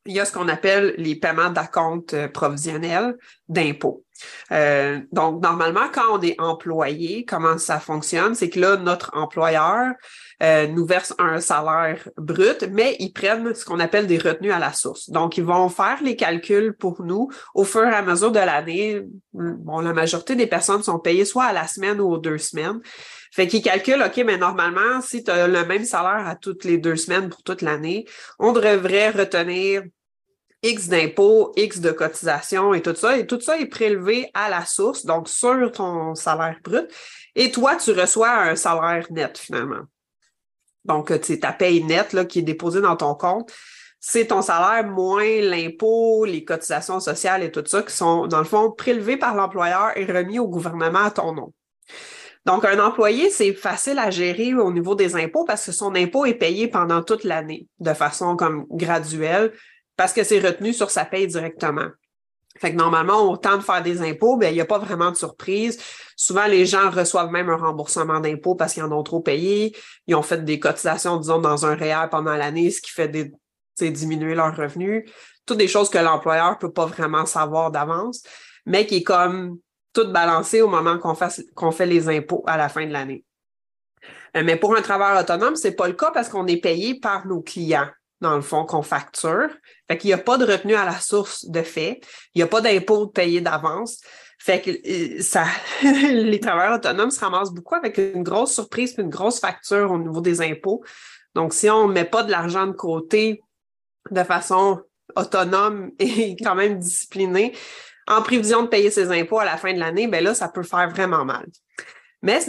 il 0.07 0.15
y 0.15 0.21
a 0.21 0.25
ce 0.25 0.33
qu'on 0.33 0.49
appelle 0.49 0.95
les 0.97 1.15
paiements 1.15 1.51
d'acompte 1.51 2.15
euh, 2.15 2.29
provisionnels. 2.29 3.17
d'impôts. 3.49 4.05
Euh, 4.53 5.01
donc, 5.13 5.43
normalement, 5.43 5.89
quand 5.93 6.19
on 6.19 6.21
est 6.23 6.41
employé, 6.41 7.25
comment 7.25 7.59
ça 7.59 7.81
fonctionne? 7.81 8.35
C'est 8.35 8.49
que 8.49 8.61
là, 8.61 8.77
notre 8.77 9.11
employeur 9.15 9.95
euh, 10.43 10.67
nous 10.69 10.87
verse 10.87 11.15
un 11.19 11.41
salaire 11.41 12.09
brut, 12.17 12.65
mais 12.71 12.97
ils 12.99 13.13
prennent 13.13 13.55
ce 13.55 13.65
qu'on 13.65 13.81
appelle 13.81 14.07
des 14.07 14.19
retenues 14.19 14.53
à 14.53 14.59
la 14.59 14.73
source. 14.73 15.11
Donc, 15.11 15.37
ils 15.37 15.45
vont 15.45 15.69
faire 15.69 15.99
les 16.03 16.17
calculs 16.17 16.75
pour 16.75 17.03
nous 17.03 17.29
au 17.55 17.65
fur 17.65 17.87
et 17.87 17.95
à 17.95 18.03
mesure 18.03 18.33
de 18.33 18.39
l'année. 18.39 19.03
Bon, 19.33 19.81
la 19.81 19.93
majorité 19.93 20.35
des 20.35 20.47
personnes 20.47 20.83
sont 20.83 20.99
payées 20.99 21.25
soit 21.25 21.45
à 21.45 21.53
la 21.53 21.67
semaine 21.67 22.01
ou 22.01 22.11
aux 22.11 22.19
deux 22.19 22.39
semaines. 22.39 22.81
Fait 23.31 23.47
qu'ils 23.47 23.63
calculent, 23.63 24.03
OK, 24.03 24.17
mais 24.25 24.39
normalement, 24.39 25.01
si 25.01 25.23
tu 25.23 25.31
as 25.31 25.47
le 25.47 25.65
même 25.65 25.85
salaire 25.85 26.27
à 26.27 26.35
toutes 26.35 26.65
les 26.65 26.79
deux 26.79 26.97
semaines 26.97 27.29
pour 27.29 27.43
toute 27.43 27.63
l'année, 27.63 28.07
on 28.39 28.53
devrait 28.53 29.11
retenir 29.11 29.83
X 30.63 30.89
d'impôts, 30.89 31.53
X 31.57 31.81
de 31.81 31.91
cotisations 31.93 32.75
et 32.75 32.83
tout 32.83 32.95
ça. 32.95 33.17
Et 33.17 33.27
tout 33.27 33.41
ça 33.41 33.59
est 33.59 33.67
prélevé 33.67 34.31
à 34.35 34.51
la 34.51 34.65
source, 34.65 35.07
donc 35.07 35.29
sur 35.29 35.73
ton 35.73 36.15
salaire 36.15 36.59
brut. 36.63 36.91
Et 37.35 37.51
toi, 37.51 37.77
tu 37.77 37.93
reçois 37.93 38.31
un 38.31 38.57
salaire 38.57 39.07
net 39.11 39.39
finalement. 39.39 39.85
Donc, 40.85 41.13
c'est 41.23 41.41
ta 41.41 41.53
paye 41.53 41.85
nette 41.85 42.13
là, 42.13 42.25
qui 42.25 42.41
est 42.41 42.43
déposée 42.43 42.81
dans 42.81 42.97
ton 42.97 43.15
compte. 43.15 43.53
C'est 44.01 44.29
ton 44.29 44.43
salaire 44.43 44.91
moins 44.91 45.41
l'impôt, 45.41 46.25
les 46.25 46.43
cotisations 46.43 47.01
sociales 47.01 47.43
et 47.43 47.53
tout 47.53 47.65
ça 47.67 47.83
qui 47.83 47.95
sont, 47.95 48.27
dans 48.27 48.39
le 48.39 48.45
fond, 48.45 48.71
prélevés 48.73 49.19
par 49.19 49.35
l'employeur 49.35 49.97
et 49.97 50.07
remis 50.07 50.39
au 50.39 50.49
gouvernement 50.49 51.05
à 51.05 51.11
ton 51.11 51.35
nom. 51.35 51.53
Donc, 52.47 52.65
un 52.65 52.79
employé, 52.79 53.31
c'est 53.31 53.53
facile 53.53 53.99
à 53.99 54.11
gérer 54.11 54.55
au 54.55 54.73
niveau 54.73 54.95
des 54.95 55.15
impôts 55.15 55.45
parce 55.45 55.67
que 55.67 55.73
son 55.73 55.95
impôt 55.95 56.25
est 56.25 56.35
payé 56.35 56.69
pendant 56.69 57.03
toute 57.03 57.25
l'année 57.25 57.67
de 57.81 57.93
façon 57.93 58.37
comme 58.37 58.67
graduelle 58.71 59.53
parce 59.97 60.13
que 60.13 60.25
c'est 60.25 60.41
retenu 60.41 60.73
sur 60.73 60.91
sa 60.91 61.05
paye 61.05 61.27
directement. 61.27 61.89
Fait 62.59 62.73
que 62.73 62.77
normalement, 62.77 63.31
au 63.31 63.37
temps 63.37 63.59
de 63.59 63.63
faire 63.63 63.83
des 63.83 64.03
impôts, 64.03 64.37
ben, 64.37 64.49
il 64.49 64.55
n'y 64.55 64.61
a 64.61 64.67
pas 64.67 64.79
vraiment 64.79 65.11
de 65.11 65.17
surprise. 65.17 65.79
Souvent, 66.17 66.47
les 66.47 66.67
gens 66.67 66.91
reçoivent 66.91 67.31
même 67.31 67.49
un 67.49 67.57
remboursement 67.57 68.21
d'impôts 68.21 68.55
parce 68.55 68.75
qu'ils 68.75 68.83
en 68.83 68.93
ont 68.93 69.03
trop 69.03 69.21
payé. 69.21 69.77
Ils 70.07 70.15
ont 70.15 70.23
fait 70.23 70.45
des 70.45 70.59
cotisations, 70.59 71.19
disons, 71.19 71.41
dans 71.41 71.65
un 71.65 71.75
réel 71.75 72.09
pendant 72.11 72.35
l'année, 72.35 72.71
ce 72.71 72.81
qui 72.81 72.91
fait 72.91 73.09
diminuer 73.79 74.35
leurs 74.35 74.57
revenus. 74.57 75.05
Toutes 75.47 75.59
des 75.59 75.69
choses 75.69 75.89
que 75.91 75.99
l'employeur 75.99 76.53
ne 76.53 76.57
peut 76.57 76.73
pas 76.73 76.87
vraiment 76.87 77.25
savoir 77.25 77.71
d'avance, 77.71 78.23
mais 78.67 78.87
qui 78.87 78.97
est 78.97 79.03
comme 79.03 79.59
tout 79.93 80.09
balancé 80.13 80.63
au 80.63 80.69
moment 80.69 80.99
qu'on 80.99 81.73
fait 81.73 81.87
les 81.87 82.09
impôts 82.09 82.45
à 82.47 82.57
la 82.57 82.69
fin 82.69 82.87
de 82.87 82.93
l'année. 82.93 83.25
Euh, 84.37 84.43
mais 84.45 84.57
pour 84.57 84.77
un 84.77 84.83
travailleur 84.83 85.21
autonome, 85.23 85.57
c'est 85.57 85.75
pas 85.75 85.89
le 85.89 85.95
cas 85.95 86.11
parce 86.13 86.29
qu'on 86.29 86.47
est 86.47 86.61
payé 86.61 86.99
par 86.99 87.27
nos 87.27 87.41
clients 87.41 87.89
dans 88.21 88.37
le 88.37 88.43
fond, 88.43 88.65
qu'on 88.65 88.83
facture. 88.83 89.49
Fait 89.89 89.97
qu'il 89.97 90.09
n'y 90.09 90.15
a 90.15 90.19
pas 90.19 90.37
de 90.37 90.45
retenue 90.45 90.75
à 90.75 90.85
la 90.85 90.99
source 90.99 91.47
de 91.47 91.63
fait. 91.63 92.01
Il 92.35 92.39
n'y 92.39 92.43
a 92.43 92.47
pas 92.47 92.61
d'impôt 92.61 93.07
payé 93.07 93.41
d'avance. 93.41 94.01
Fait 94.39 94.61
que 94.61 94.71
euh, 94.71 95.23
ça, 95.23 95.45
les 95.83 96.41
travailleurs 96.41 96.77
autonomes 96.77 97.11
se 97.11 97.21
ramassent 97.21 97.53
beaucoup 97.53 97.75
avec 97.75 97.99
une 97.99 98.23
grosse 98.23 98.53
surprise 98.53 98.93
puis 98.93 99.03
une 99.03 99.11
grosse 99.11 99.41
facture 99.41 99.91
au 99.91 99.99
niveau 99.99 100.21
des 100.21 100.43
impôts. 100.43 100.83
Donc, 101.35 101.55
si 101.55 101.71
on 101.71 101.89
ne 101.89 101.93
met 101.93 102.05
pas 102.05 102.23
de 102.23 102.31
l'argent 102.31 102.67
de 102.67 102.73
côté 102.73 103.43
de 104.11 104.23
façon 104.23 104.81
autonome 105.17 105.91
et 105.99 106.37
quand 106.43 106.55
même 106.55 106.79
disciplinée, 106.79 107.55
en 108.07 108.23
prévision 108.23 108.63
de 108.63 108.69
payer 108.69 108.91
ses 108.91 109.11
impôts 109.11 109.39
à 109.39 109.45
la 109.45 109.57
fin 109.57 109.73
de 109.73 109.79
l'année, 109.79 110.09
ben 110.09 110.23
là, 110.23 110.35
ça 110.35 110.49
peut 110.49 110.63
faire 110.63 110.89
vraiment 110.91 111.25
mal. 111.25 111.47
Mais 112.23 112.41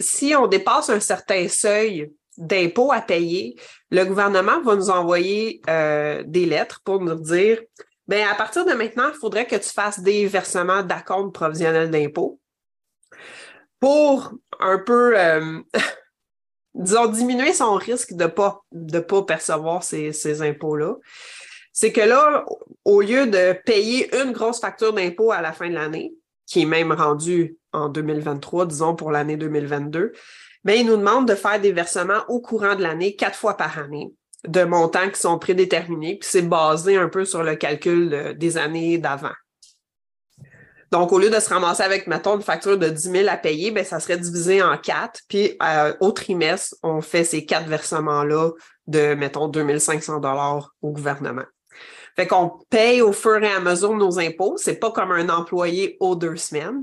si 0.00 0.34
on 0.34 0.46
dépasse 0.46 0.90
un 0.90 1.00
certain 1.00 1.48
seuil 1.48 2.10
d'impôts 2.36 2.92
à 2.92 3.00
payer, 3.00 3.56
le 3.90 4.04
gouvernement 4.04 4.60
va 4.62 4.76
nous 4.76 4.90
envoyer 4.90 5.60
euh, 5.68 6.22
des 6.26 6.46
lettres 6.46 6.80
pour 6.84 7.00
nous 7.00 7.14
dire 7.14 7.60
ben 8.06 8.26
à 8.26 8.34
partir 8.34 8.64
de 8.64 8.72
maintenant, 8.72 9.10
il 9.12 9.18
faudrait 9.18 9.46
que 9.46 9.56
tu 9.56 9.68
fasses 9.68 10.00
des 10.00 10.26
versements 10.26 10.82
d'acompte 10.82 11.34
provisionnel 11.34 11.90
d'impôts 11.90 12.40
pour 13.80 14.32
un 14.60 14.78
peu, 14.78 15.18
euh, 15.18 15.60
disons, 16.74 17.06
diminuer 17.06 17.52
son 17.52 17.74
risque 17.74 18.14
de 18.14 18.24
ne 18.24 18.28
pas, 18.28 18.62
de 18.72 18.98
pas 18.98 19.22
percevoir 19.22 19.82
ces, 19.82 20.12
ces 20.12 20.40
impôts-là. 20.40 20.94
C'est 21.80 21.92
que 21.92 22.00
là, 22.00 22.44
au 22.84 23.00
lieu 23.00 23.28
de 23.28 23.52
payer 23.52 24.12
une 24.20 24.32
grosse 24.32 24.58
facture 24.58 24.92
d'impôt 24.92 25.30
à 25.30 25.40
la 25.40 25.52
fin 25.52 25.68
de 25.68 25.74
l'année, 25.74 26.12
qui 26.44 26.62
est 26.62 26.66
même 26.66 26.90
rendue 26.90 27.56
en 27.72 27.88
2023, 27.88 28.66
disons 28.66 28.96
pour 28.96 29.12
l'année 29.12 29.36
2022, 29.36 30.10
mais 30.64 30.74
ben, 30.74 30.80
il 30.80 30.86
nous 30.88 30.96
demande 30.96 31.28
de 31.28 31.36
faire 31.36 31.60
des 31.60 31.70
versements 31.70 32.24
au 32.26 32.40
courant 32.40 32.74
de 32.74 32.82
l'année, 32.82 33.14
quatre 33.14 33.38
fois 33.38 33.56
par 33.56 33.78
année, 33.78 34.12
de 34.44 34.64
montants 34.64 35.08
qui 35.08 35.20
sont 35.20 35.38
prédéterminés, 35.38 36.18
puis 36.18 36.28
c'est 36.28 36.42
basé 36.42 36.96
un 36.96 37.08
peu 37.08 37.24
sur 37.24 37.44
le 37.44 37.54
calcul 37.54 38.34
des 38.36 38.58
années 38.58 38.98
d'avant. 38.98 39.36
Donc, 40.90 41.12
au 41.12 41.20
lieu 41.20 41.30
de 41.30 41.38
se 41.38 41.48
ramasser 41.48 41.84
avec, 41.84 42.08
mettons, 42.08 42.34
une 42.34 42.42
facture 42.42 42.76
de 42.76 42.88
10 42.88 43.02
000 43.08 43.28
à 43.28 43.36
payer, 43.36 43.70
ben, 43.70 43.84
ça 43.84 44.00
serait 44.00 44.18
divisé 44.18 44.62
en 44.62 44.76
quatre. 44.78 45.20
Puis, 45.28 45.56
euh, 45.62 45.94
au 46.00 46.10
trimestre, 46.10 46.74
on 46.82 47.02
fait 47.02 47.22
ces 47.22 47.46
quatre 47.46 47.68
versements-là 47.68 48.50
de, 48.88 49.14
mettons, 49.14 49.46
2500 49.46 50.18
dollars 50.18 50.74
au 50.82 50.90
gouvernement. 50.90 51.44
Fait 52.18 52.26
qu'on 52.26 52.50
paye 52.68 53.00
au 53.00 53.12
fur 53.12 53.40
et 53.44 53.52
à 53.52 53.60
mesure 53.60 53.94
nos 53.94 54.18
impôts. 54.18 54.56
C'est 54.56 54.80
pas 54.80 54.90
comme 54.90 55.12
un 55.12 55.28
employé 55.28 55.96
aux 56.00 56.16
deux 56.16 56.34
semaines, 56.34 56.82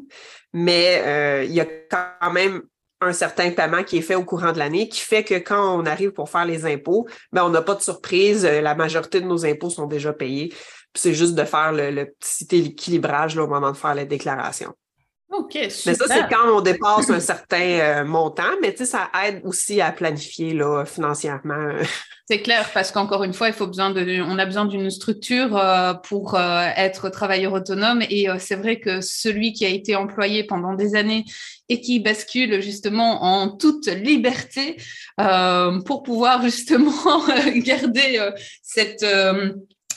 mais 0.53 1.01
euh, 1.05 1.43
il 1.43 1.51
y 1.51 1.59
a 1.59 1.65
quand 1.65 2.31
même 2.31 2.61
un 3.01 3.11
certain 3.11 3.51
paiement 3.51 3.83
qui 3.83 3.97
est 3.97 4.01
fait 4.01 4.15
au 4.15 4.23
courant 4.23 4.53
de 4.53 4.59
l'année, 4.59 4.87
qui 4.87 5.01
fait 5.01 5.25
que 5.25 5.35
quand 5.35 5.77
on 5.77 5.85
arrive 5.85 6.11
pour 6.11 6.29
faire 6.29 6.45
les 6.45 6.65
impôts, 6.65 7.05
ben, 7.33 7.43
on 7.43 7.49
n'a 7.49 7.61
pas 7.61 7.75
de 7.75 7.81
surprise. 7.81 8.45
Euh, 8.45 8.61
la 8.61 8.75
majorité 8.75 9.19
de 9.19 9.25
nos 9.25 9.45
impôts 9.45 9.69
sont 9.69 9.87
déjà 9.87 10.13
payés. 10.13 10.53
C'est 10.93 11.13
juste 11.13 11.35
de 11.35 11.43
faire 11.43 11.73
le, 11.73 12.05
petit 12.17 12.47
équilibrage 12.55 13.37
au 13.37 13.47
moment 13.47 13.71
de 13.71 13.77
faire 13.77 13.93
la 13.93 14.05
déclaration. 14.05 14.73
OK, 15.37 15.51
super. 15.69 15.79
Mais 15.85 15.93
ça, 15.93 16.05
c'est 16.07 16.33
quand 16.33 16.49
on 16.49 16.61
dépasse 16.61 17.09
un 17.09 17.19
certain 17.19 17.57
euh, 17.57 18.05
montant, 18.05 18.43
mais 18.61 18.75
ça 18.75 19.09
aide 19.25 19.41
aussi 19.43 19.81
à 19.81 19.91
planifier 19.91 20.53
là, 20.53 20.85
financièrement. 20.85 21.73
C'est 22.27 22.41
clair, 22.41 22.67
parce 22.73 22.91
qu'encore 22.91 23.23
une 23.23 23.35
fois, 23.35 23.49
il 23.49 23.53
faut 23.53 23.67
besoin 23.67 23.91
de, 23.91 24.19
on 24.23 24.39
a 24.39 24.47
besoin 24.47 24.65
d'une 24.65 24.89
structure 24.89 25.55
euh, 25.55 25.93
pour 25.93 26.33
euh, 26.33 26.65
être 26.75 27.09
travailleur 27.09 27.53
autonome. 27.53 28.01
Et 28.09 28.25
c'est 28.39 28.55
vrai 28.55 28.79
que 28.79 28.99
celui 28.99 29.53
qui 29.53 29.63
a 29.63 29.69
été 29.69 29.95
employé 29.95 30.43
pendant 30.43 30.73
des 30.73 30.95
années 30.95 31.23
et 31.69 31.81
qui 31.81 31.99
bascule 31.99 32.63
justement 32.63 33.23
en 33.23 33.49
toute 33.49 33.85
liberté 33.85 34.77
pour 35.85 36.01
pouvoir 36.01 36.41
justement 36.49 37.21
garder 37.57 38.27
cette 38.63 39.05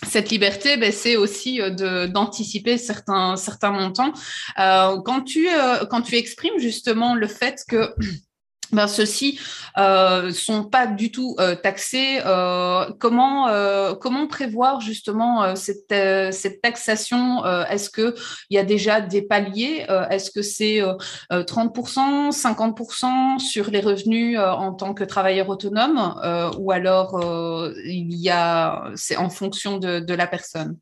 cette 0.08 0.30
liberté, 0.30 0.76
ben, 0.76 0.92
c'est 0.92 1.16
aussi 1.16 1.60
euh, 1.60 2.06
d'anticiper 2.06 2.78
certains, 2.78 3.36
certains 3.36 3.70
montants. 3.70 4.12
Euh, 4.58 5.00
quand, 5.02 5.22
tu, 5.22 5.48
euh, 5.48 5.84
quand 5.86 6.02
tu 6.02 6.16
exprimes 6.16 6.58
justement 6.58 7.14
le 7.14 7.26
fait 7.26 7.62
que 7.68 7.94
ben, 8.72 8.86
ceux-ci 8.86 9.38
euh, 9.78 10.32
sont 10.32 10.64
pas 10.64 10.86
du 10.86 11.10
tout 11.10 11.36
euh, 11.38 11.54
taxés. 11.54 12.20
Euh, 12.26 12.90
comment 12.98 13.48
euh, 13.48 13.94
comment 13.94 14.26
prévoir 14.26 14.80
justement 14.80 15.42
euh, 15.42 15.54
cette 15.54 15.94
cette 16.32 16.60
taxation 16.60 17.44
Est-ce 17.66 17.90
que 17.90 18.14
il 18.50 18.56
y 18.56 18.58
a 18.58 18.64
déjà 18.64 19.00
des 19.00 19.22
paliers 19.22 19.86
Est-ce 20.10 20.30
que 20.30 20.42
c'est 20.42 20.80
30%, 21.30 22.30
50% 22.30 23.38
sur 23.38 23.70
les 23.70 23.80
revenus 23.80 24.38
en 24.38 24.74
tant 24.74 24.94
que 24.94 25.04
travailleur 25.04 25.48
autonome 25.48 26.14
ou 26.58 26.70
alors 26.72 27.20
il 27.84 28.14
y 28.14 28.30
a 28.30 28.90
c'est 28.94 29.16
en 29.16 29.30
fonction 29.30 29.78
de, 29.78 30.00
de 30.00 30.14
la 30.14 30.26
personne? 30.26 30.76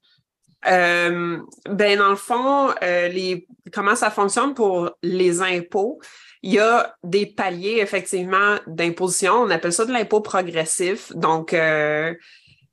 Ben 0.65 1.99
dans 1.99 2.11
le 2.11 2.17
fond, 2.17 2.75
les 2.83 3.47
comment 3.73 3.95
ça 3.97 4.11
fonctionne 4.11 4.55
pour 4.55 4.91
les 5.03 5.41
impôts? 5.41 6.01
Il 6.43 6.53
y 6.53 6.59
a 6.59 6.95
des 7.03 7.27
paliers, 7.27 7.79
effectivement, 7.81 8.57
d'imposition. 8.67 9.35
On 9.35 9.51
appelle 9.51 9.73
ça 9.73 9.85
de 9.85 9.93
l'impôt 9.93 10.21
progressif. 10.21 11.13
Donc, 11.15 11.53
euh, 11.53 12.15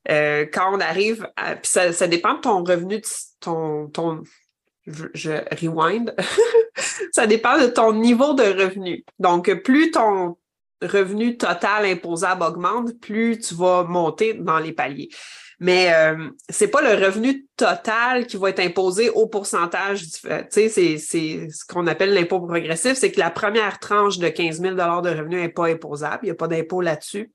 euh, 0.10 0.46
quand 0.52 0.76
on 0.76 0.80
arrive 0.80 1.28
à. 1.36 1.56
Puis 1.56 1.72
ça, 1.72 2.08
dépend 2.08 2.36
de 2.36 2.42
ton 2.42 2.64
revenu, 2.64 3.02
ton. 3.40 3.88
ton 3.88 4.24
je, 4.86 5.32
rewind. 5.62 6.14
ça 7.14 7.26
dépend 7.26 7.58
de 7.58 7.68
ton 7.68 7.94
niveau 7.94 8.34
de 8.34 8.44
revenu. 8.44 9.06
Donc, 9.18 9.52
plus 9.64 9.92
ton 9.92 10.38
revenu 10.82 11.38
total 11.38 11.86
imposable 11.86 12.44
augmente, 12.44 13.00
plus 13.00 13.40
tu 13.40 13.56
vas 13.56 13.84
monter 13.84 14.34
dans 14.34 14.60
les 14.60 14.74
paliers. 14.74 15.10
Mais 15.64 15.94
euh, 15.94 16.30
c'est 16.50 16.68
pas 16.68 16.82
le 16.82 17.06
revenu 17.06 17.48
total 17.56 18.28
qui 18.28 18.36
va 18.36 18.50
être 18.50 18.60
imposé 18.60 19.10
au 19.10 19.28
pourcentage. 19.28 20.04
Euh, 20.26 20.42
tu 20.42 20.48
sais, 20.50 20.68
c'est, 20.68 20.98
c'est 20.98 21.48
ce 21.50 21.64
qu'on 21.64 21.88
appelle 21.88 22.14
l'impôt 22.14 22.42
progressif, 22.42 22.96
c'est 22.96 23.14
que 23.14 23.20
la 23.22 23.30
première 23.30 23.80
tranche 23.80 24.18
de 24.18 24.28
15 24.28 24.60
000 24.60 24.76
de 24.76 24.82
revenus 24.82 25.42
n'est 25.42 25.48
pas 25.48 25.68
imposable. 25.68 26.20
Il 26.24 26.26
n'y 26.26 26.32
a 26.32 26.36
pas 26.36 26.50
d'impôt 26.50 26.82
là-dessus. 26.82 27.32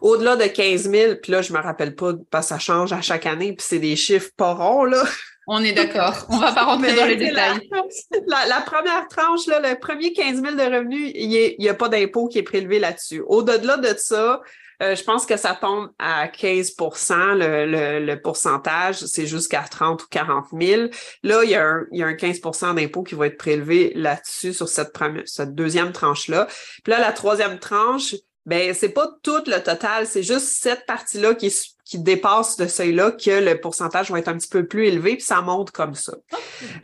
Au-delà 0.00 0.36
de 0.36 0.46
15 0.46 0.90
000, 0.90 1.14
puis 1.22 1.30
là, 1.30 1.42
je 1.42 1.52
me 1.52 1.58
rappelle 1.58 1.94
pas, 1.94 2.14
parce 2.30 2.46
que 2.46 2.54
ça 2.54 2.58
change 2.58 2.94
à 2.94 3.02
chaque 3.02 3.26
année, 3.26 3.52
puis 3.52 3.66
c'est 3.68 3.80
des 3.80 3.96
chiffres 3.96 4.30
pas 4.34 4.54
ronds, 4.54 4.84
là. 4.84 5.04
On 5.46 5.62
est 5.62 5.74
d'accord. 5.74 6.26
On 6.30 6.36
ne 6.36 6.40
va 6.40 6.52
pas 6.52 6.64
rentrer 6.64 6.94
dans 6.94 7.04
les 7.04 7.16
détails. 7.16 7.68
La, 8.26 8.62
première 8.62 9.08
tranche, 9.08 9.46
le 9.46 9.78
premier 9.78 10.14
15 10.14 10.40
000 10.40 10.54
de 10.54 10.74
revenus, 10.74 11.12
il 11.14 11.56
n'y 11.58 11.68
a 11.68 11.74
pas 11.74 11.90
d'impôt 11.90 12.28
qui 12.28 12.38
est 12.38 12.42
prélevé 12.42 12.78
là-dessus. 12.78 13.22
Au-delà 13.26 13.76
de 13.76 13.94
ça, 13.98 14.40
euh, 14.82 14.94
je 14.94 15.04
pense 15.04 15.26
que 15.26 15.36
ça 15.36 15.56
tombe 15.58 15.90
à 15.98 16.26
15% 16.26 17.34
le, 17.34 18.04
le, 18.04 18.20
pourcentage, 18.20 18.96
c'est 18.98 19.26
jusqu'à 19.26 19.62
30 19.62 20.02
ou 20.02 20.06
40 20.10 20.46
000. 20.58 20.88
Là, 21.22 21.44
il 21.44 21.50
y 21.50 21.54
a 21.54 21.64
un, 21.64 21.86
il 21.92 22.00
y 22.00 22.02
a 22.02 22.06
un 22.06 22.14
15% 22.14 22.74
d'impôt 22.74 23.02
qui 23.02 23.14
va 23.14 23.26
être 23.26 23.38
prélevé 23.38 23.92
là-dessus 23.94 24.52
sur 24.52 24.68
cette, 24.68 24.92
première, 24.92 25.22
cette 25.26 25.54
deuxième 25.54 25.92
tranche-là. 25.92 26.46
Puis 26.84 26.92
là, 26.92 27.00
la 27.00 27.12
troisième 27.12 27.58
tranche, 27.58 28.14
ben 28.46 28.72
c'est 28.74 28.90
pas 28.90 29.08
tout 29.22 29.42
le 29.46 29.58
total, 29.60 30.06
c'est 30.06 30.22
juste 30.22 30.46
cette 30.46 30.86
partie-là 30.86 31.34
qui, 31.34 31.52
qui 31.84 31.98
dépasse 31.98 32.56
ce 32.56 32.68
seuil-là 32.68 33.10
que 33.10 33.44
le 33.44 33.60
pourcentage 33.60 34.10
va 34.10 34.20
être 34.20 34.28
un 34.28 34.36
petit 34.36 34.48
peu 34.48 34.66
plus 34.66 34.86
élevé, 34.86 35.16
puis 35.16 35.24
ça 35.24 35.40
monte 35.40 35.72
comme 35.72 35.94
ça. 35.94 36.14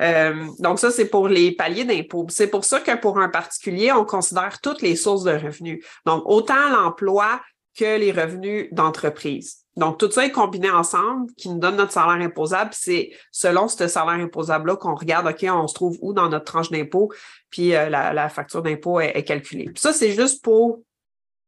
Euh, 0.00 0.46
donc 0.58 0.80
ça, 0.80 0.90
c'est 0.90 1.06
pour 1.06 1.28
les 1.28 1.52
paliers 1.52 1.84
d'impôt. 1.84 2.26
C'est 2.30 2.48
pour 2.48 2.64
ça 2.64 2.80
que 2.80 2.96
pour 2.96 3.18
un 3.18 3.28
particulier, 3.28 3.92
on 3.92 4.04
considère 4.04 4.60
toutes 4.60 4.82
les 4.82 4.96
sources 4.96 5.22
de 5.22 5.32
revenus. 5.32 5.84
Donc, 6.04 6.22
autant 6.26 6.68
l'emploi 6.70 7.40
que 7.76 7.98
les 7.98 8.12
revenus 8.12 8.68
d'entreprise. 8.72 9.62
Donc, 9.76 9.98
tout 9.98 10.10
ça 10.10 10.26
est 10.26 10.30
combiné 10.30 10.70
ensemble 10.70 11.32
qui 11.34 11.48
nous 11.48 11.58
donne 11.58 11.76
notre 11.76 11.92
salaire 11.92 12.22
imposable. 12.22 12.70
C'est 12.74 13.10
selon 13.30 13.68
ce 13.68 13.88
salaire 13.88 14.22
imposable-là 14.22 14.76
qu'on 14.76 14.94
regarde, 14.94 15.26
OK, 15.26 15.46
on 15.48 15.66
se 15.66 15.74
trouve 15.74 15.98
où 16.02 16.12
dans 16.12 16.28
notre 16.28 16.44
tranche 16.44 16.70
d'impôt, 16.70 17.10
puis 17.48 17.74
euh, 17.74 17.88
la, 17.88 18.28
facture 18.28 18.62
d'impôt 18.62 19.00
est, 19.00 19.16
est, 19.16 19.24
calculée. 19.24 19.64
Puis 19.66 19.80
ça, 19.80 19.92
c'est 19.94 20.12
juste 20.12 20.44
pour 20.44 20.82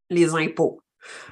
les 0.09 0.35
impôts. 0.35 0.81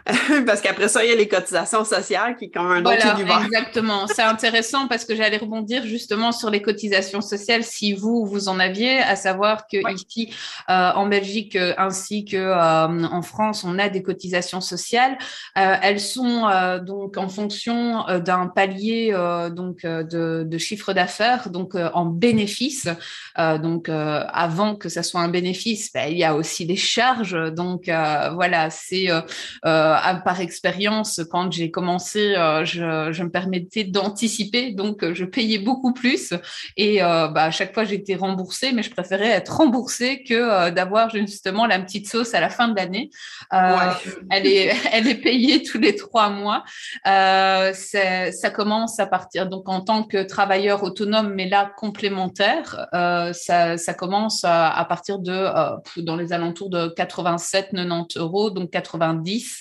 parce 0.47 0.61
qu'après 0.61 0.89
ça, 0.89 1.05
il 1.05 1.11
y 1.11 1.13
a 1.13 1.17
les 1.17 1.29
cotisations 1.29 1.85
sociales 1.85 2.37
qui 2.37 2.51
comme 2.51 2.71
un 2.71 2.83
voilà, 2.83 3.15
autre 3.15 3.45
Exactement. 3.45 4.07
C'est 4.09 4.23
intéressant 4.23 4.89
parce 4.89 5.05
que 5.05 5.15
j'allais 5.15 5.37
rebondir 5.37 5.87
justement 5.87 6.33
sur 6.33 6.51
les 6.51 6.61
cotisations 6.61 7.21
sociales 7.21 7.63
si 7.63 7.93
vous, 7.93 8.27
vous 8.27 8.49
en 8.49 8.59
aviez, 8.59 8.99
à 8.99 9.15
savoir 9.15 9.67
que 9.69 9.77
ici, 9.93 10.35
euh, 10.69 10.91
en 10.95 11.07
Belgique 11.07 11.55
euh, 11.55 11.73
ainsi 11.79 12.25
que 12.25 12.37
euh, 12.37 13.05
en 13.05 13.23
France, 13.23 13.65
on 13.65 13.79
a 13.79 13.89
des 13.89 14.03
cotisations 14.03 14.61
sociales. 14.61 15.17
elles 15.55 16.01
sont 16.01 16.49
donc 16.85 17.17
en 17.17 17.29
fonction 17.29 18.05
d'un 18.19 18.49
palier 18.49 19.13
donc 19.55 19.83
de, 19.83 20.45
de 20.45 20.59
chiffre 20.59 20.93
d'affaires, 20.93 21.49
donc 21.49 21.75
en 21.75 22.07
bénéfice. 22.07 22.89
donc 23.37 23.89
avant 23.89 24.75
que 24.77 24.89
ça 24.89 25.03
soit 25.03 25.21
un 25.21 25.29
bénéfice, 25.29 25.93
ben, 25.93 26.11
il 26.11 26.19
y 26.19 26.25
a 26.25 26.35
aussi 26.35 26.67
des 26.67 26.77
charges. 26.77 27.37
Donc 27.53 27.85
voilà, 27.87 28.71
c'est 28.71 29.09
euh, 29.11 29.21
par 29.63 30.41
expérience, 30.41 31.21
quand 31.31 31.53
j'ai 31.53 31.71
commencé, 31.71 32.35
euh, 32.35 32.65
je, 32.65 33.13
je, 33.13 33.23
me 33.23 33.31
permettais 33.31 33.85
d'anticiper, 33.85 34.73
donc 34.73 35.05
euh, 35.05 35.15
je 35.15 35.25
payais 35.25 35.59
beaucoup 35.59 35.93
plus. 35.93 36.35
Et 36.77 36.99
bah, 36.99 37.45
à 37.45 37.51
chaque 37.51 37.75
fois, 37.75 37.85
j'étais 37.85 38.15
remboursée, 38.15 38.73
mais 38.73 38.83
je 38.83 38.91
préférais 38.91 39.29
être 39.29 39.57
remboursée 39.57 40.25
que 40.25 40.71
d'avoir 40.71 41.11
justement 41.11 41.67
la 41.67 41.79
petite 41.79 42.09
sauce 42.09 42.35
à 42.35 42.41
la 42.41 42.49
fin 42.49 42.69
de 42.69 42.77
l'année. 42.77 43.11
Elle, 43.51 44.47
est, 44.47 44.75
elle 44.93 45.07
est 45.07 45.21
payée 45.21 45.63
tous 45.63 45.79
les 45.79 45.95
trois 45.95 46.31
mois. 46.31 46.65
ça 47.05 48.51
commence 48.55 48.99
à 48.99 49.07
partir, 49.07 49.49
donc 49.49 49.69
en 49.69 49.81
tant 49.81 50.03
que 50.03 50.23
travailleur 50.23 50.83
autonome, 50.83 51.35
mais 51.35 51.49
là 51.49 51.71
complémentaire, 51.77 52.89
ça, 52.93 53.77
ça, 53.77 53.95
commence 53.95 54.45
à, 54.45 54.71
à 54.71 54.85
partir 54.85 55.19
de, 55.19 56.01
dans 56.01 56.17
les 56.17 56.33
alentours 56.33 56.71
de 56.71 56.89
87, 56.89 57.71
90 57.73 58.17
euros, 58.17 58.51
donc 58.51 58.71
90 58.71 59.52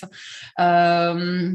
euh, 0.60 1.52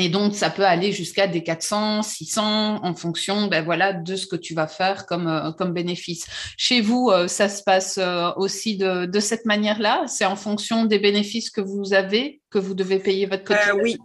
et 0.00 0.08
donc, 0.08 0.34
ça 0.36 0.48
peut 0.48 0.64
aller 0.64 0.92
jusqu'à 0.92 1.26
des 1.26 1.42
400, 1.42 2.02
600 2.02 2.84
en 2.84 2.94
fonction 2.94 3.48
ben 3.48 3.64
voilà, 3.64 3.92
de 3.92 4.14
ce 4.14 4.28
que 4.28 4.36
tu 4.36 4.54
vas 4.54 4.68
faire 4.68 5.06
comme, 5.06 5.26
euh, 5.26 5.50
comme 5.52 5.72
bénéfice. 5.72 6.26
Chez 6.56 6.80
vous, 6.80 7.10
euh, 7.10 7.26
ça 7.26 7.48
se 7.48 7.62
passe 7.64 7.98
aussi 8.36 8.76
de, 8.76 9.06
de 9.06 9.20
cette 9.20 9.44
manière-là? 9.44 10.04
C'est 10.06 10.24
en 10.24 10.36
fonction 10.36 10.84
des 10.84 11.00
bénéfices 11.00 11.50
que 11.50 11.60
vous 11.60 11.94
avez 11.94 12.40
que 12.50 12.58
vous 12.58 12.74
devez 12.74 13.00
payer 13.00 13.26
votre 13.26 13.44
cotisation 13.44 13.80
Oui. 13.82 13.98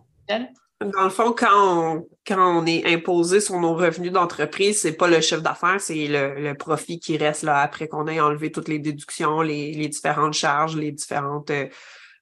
Dans 0.91 1.03
le 1.03 1.09
fond, 1.09 1.33
quand 1.37 1.47
on, 1.53 2.07
quand 2.27 2.61
on 2.61 2.65
est 2.65 2.85
imposé 2.85 3.39
sur 3.39 3.59
nos 3.59 3.73
revenus 3.73 4.11
d'entreprise, 4.11 4.81
c'est 4.81 4.93
pas 4.93 5.07
le 5.07 5.21
chiffre 5.21 5.41
d'affaires, 5.41 5.79
c'est 5.79 6.07
le, 6.07 6.35
le, 6.41 6.55
profit 6.55 6.99
qui 6.99 7.15
reste 7.15 7.43
là 7.43 7.59
après 7.59 7.87
qu'on 7.87 8.07
ait 8.07 8.19
enlevé 8.19 8.51
toutes 8.51 8.67
les 8.67 8.79
déductions, 8.79 9.41
les, 9.41 9.71
les 9.73 9.87
différentes 9.87 10.33
charges, 10.33 10.75
les 10.75 10.91
différentes 10.91 11.51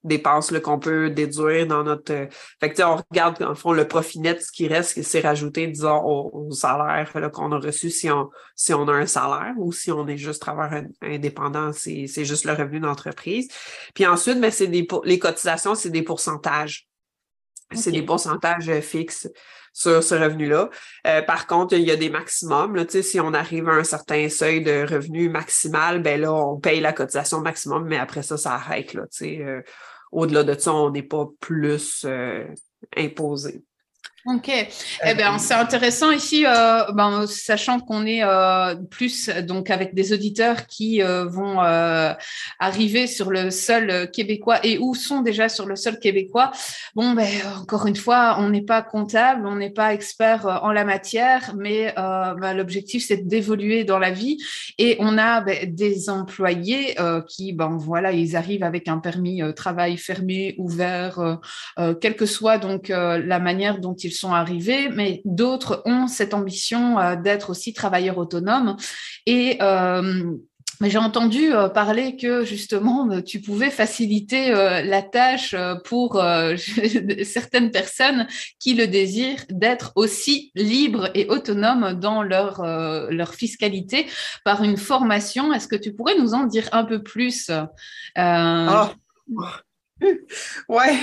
dépenses 0.03 0.51
qu'on 0.63 0.79
peut 0.79 1.10
déduire 1.10 1.67
dans 1.67 1.84
notre. 1.84 2.13
Euh, 2.13 2.27
fait 2.60 2.72
que, 2.72 2.81
on 2.84 2.98
regarde, 2.98 3.42
en 3.44 3.55
fond, 3.55 3.72
le 3.72 3.87
profit 3.87 4.20
net, 4.20 4.42
ce 4.42 4.51
qui 4.51 4.68
reste, 4.68 5.01
c'est 5.01 5.22
rajouté, 5.22 5.68
disons, 5.68 6.01
au, 6.03 6.51
salaire 6.51 7.11
qu'on 7.31 7.51
a 7.51 7.59
reçu 7.59 7.90
si 7.90 8.09
on, 8.09 8.29
si 8.55 8.74
on 8.74 8.87
a 8.87 8.94
un 8.94 9.05
salaire 9.05 9.53
ou 9.57 9.72
si 9.72 9.92
on 9.92 10.07
est 10.07 10.18
juste 10.18 10.42
travailleur 10.42 10.83
indépendant, 11.01 11.72
c'est 11.72 12.07
juste 12.25 12.46
le 12.46 12.53
revenu 12.53 12.79
d'entreprise. 12.79 13.48
Puis 13.94 14.05
ensuite, 14.05 14.40
ben, 14.40 14.51
c'est 14.51 14.68
des, 14.68 14.87
les 15.03 15.20
cotisations, 15.20 15.75
c'est 15.75 15.90
des 15.90 16.03
pourcentages. 16.03 16.87
C'est 17.74 17.92
des 17.92 18.01
pourcentages 18.01 18.68
euh, 18.68 18.81
fixes 18.81 19.29
sur 19.74 20.03
ce 20.03 20.16
revenu-là. 20.16 20.70
Euh, 21.07 21.22
par 21.22 21.48
contre, 21.48 21.75
il 21.75 21.83
y 21.83 21.92
a 21.92 21.96
des 21.96 22.09
maximums. 22.09 22.75
Là, 22.75 22.85
si 22.87 23.20
on 23.20 23.33
arrive 23.33 23.70
à 23.70 23.74
un 23.74 23.83
certain 23.83 24.27
seuil 24.29 24.61
de 24.61 24.85
revenu 24.85 25.29
maximal, 25.29 26.01
ben 26.01 26.20
là, 26.20 26.33
on 26.33 26.59
paye 26.59 26.81
la 26.81 26.94
cotisation 26.94 27.42
maximum, 27.42 27.85
mais 27.85 27.98
après 27.98 28.24
ça, 28.24 28.37
ça 28.37 28.53
arrête. 28.53 28.94
Là, 28.94 29.03
euh, 29.22 29.61
au-delà 30.11 30.43
de 30.43 30.57
ça, 30.59 30.74
on 30.74 30.91
n'est 30.91 31.03
pas 31.03 31.29
plus 31.39 32.05
euh, 32.05 32.47
imposé. 32.95 33.63
Ok, 34.27 34.50
eh 34.50 35.14
bien, 35.16 35.40
c'est 35.40 35.55
intéressant 35.55 36.12
ici, 36.12 36.46
euh, 36.46 36.84
ben, 36.94 37.25
sachant 37.25 37.79
qu'on 37.79 38.05
est 38.05 38.24
euh, 38.24 38.75
plus 38.75 39.29
donc 39.29 39.72
avec 39.72 39.96
des 39.96 40.14
auditeurs 40.14 40.68
qui 40.68 41.01
euh, 41.01 41.25
vont 41.25 41.60
arriver 42.60 43.07
sur 43.07 43.31
le 43.31 43.50
sol 43.50 44.12
québécois 44.12 44.60
et 44.64 44.77
ou 44.77 44.94
sont 44.94 45.22
déjà 45.22 45.50
sur 45.50 45.66
le 45.66 45.75
sol 45.75 45.98
québécois. 45.98 46.51
Bon, 46.94 47.14
ben, 47.14 47.27
encore 47.60 47.88
une 47.88 47.96
fois, 47.96 48.36
on 48.38 48.50
n'est 48.50 48.62
pas 48.62 48.84
comptable, 48.84 49.48
on 49.48 49.55
n'est 49.55 49.72
pas 49.72 49.92
expert 49.92 50.46
en 50.46 50.72
la 50.72 50.86
matière, 50.86 51.55
mais 51.57 51.92
ben, 51.96 52.53
l'objectif 52.53 53.03
c'est 53.07 53.25
d'évoluer 53.25 53.86
dans 53.86 53.98
la 53.98 54.12
vie 54.12 54.38
et 54.77 54.98
on 55.00 55.18
a 55.18 55.42
ben, 55.42 55.74
des 55.74 56.12
employés 56.12 56.96
qui, 57.27 57.53
ben 57.53 57.75
voilà, 57.75 58.12
ils 58.12 58.36
arrivent 58.36 58.64
avec 58.64 58.88
un 58.88 59.00
permis 59.00 59.42
travail 59.55 59.98
fermé, 59.98 60.53
ouvert, 60.60 61.40
quelle 62.01 62.16
que 62.16 62.27
soit 62.27 62.60
donc 62.60 62.90
la 62.90 63.40
manière 63.40 63.79
dont 63.79 63.96
ils 63.96 64.10
sont 64.11 64.33
arrivés, 64.33 64.89
mais 64.89 65.21
d'autres 65.25 65.81
ont 65.85 66.07
cette 66.07 66.33
ambition 66.33 67.00
euh, 67.00 67.15
d'être 67.15 67.50
aussi 67.50 67.74
travailleurs 67.74 68.17
autonomes. 68.17 68.77
Et 69.25 69.57
euh, 69.61 70.31
j'ai 70.81 70.97
entendu 70.97 71.53
euh, 71.53 71.69
parler 71.69 72.15
que 72.17 72.43
justement, 72.43 73.21
tu 73.21 73.39
pouvais 73.39 73.69
faciliter 73.69 74.50
la 74.51 75.01
tâche 75.01 75.55
pour 75.85 76.13
certaines 77.24 77.71
personnes 77.71 78.27
qui 78.59 78.74
le 78.74 78.87
désirent 78.87 79.45
d'être 79.50 79.91
aussi 79.95 80.51
libres 80.55 81.09
et 81.13 81.27
autonomes 81.27 81.93
dans 81.93 82.24
leur, 82.24 82.63
leur 83.11 83.33
fiscalité 83.35 84.07
par 84.43 84.63
une 84.63 84.77
formation. 84.77 85.53
Est-ce 85.53 85.67
que 85.67 85.75
tu 85.75 85.93
pourrais 85.93 86.17
nous 86.17 86.33
en 86.33 86.45
dire 86.45 86.67
un 86.71 86.83
peu 86.83 87.03
plus 87.03 87.51
ah. 88.15 88.93
Ouais, 90.70 90.98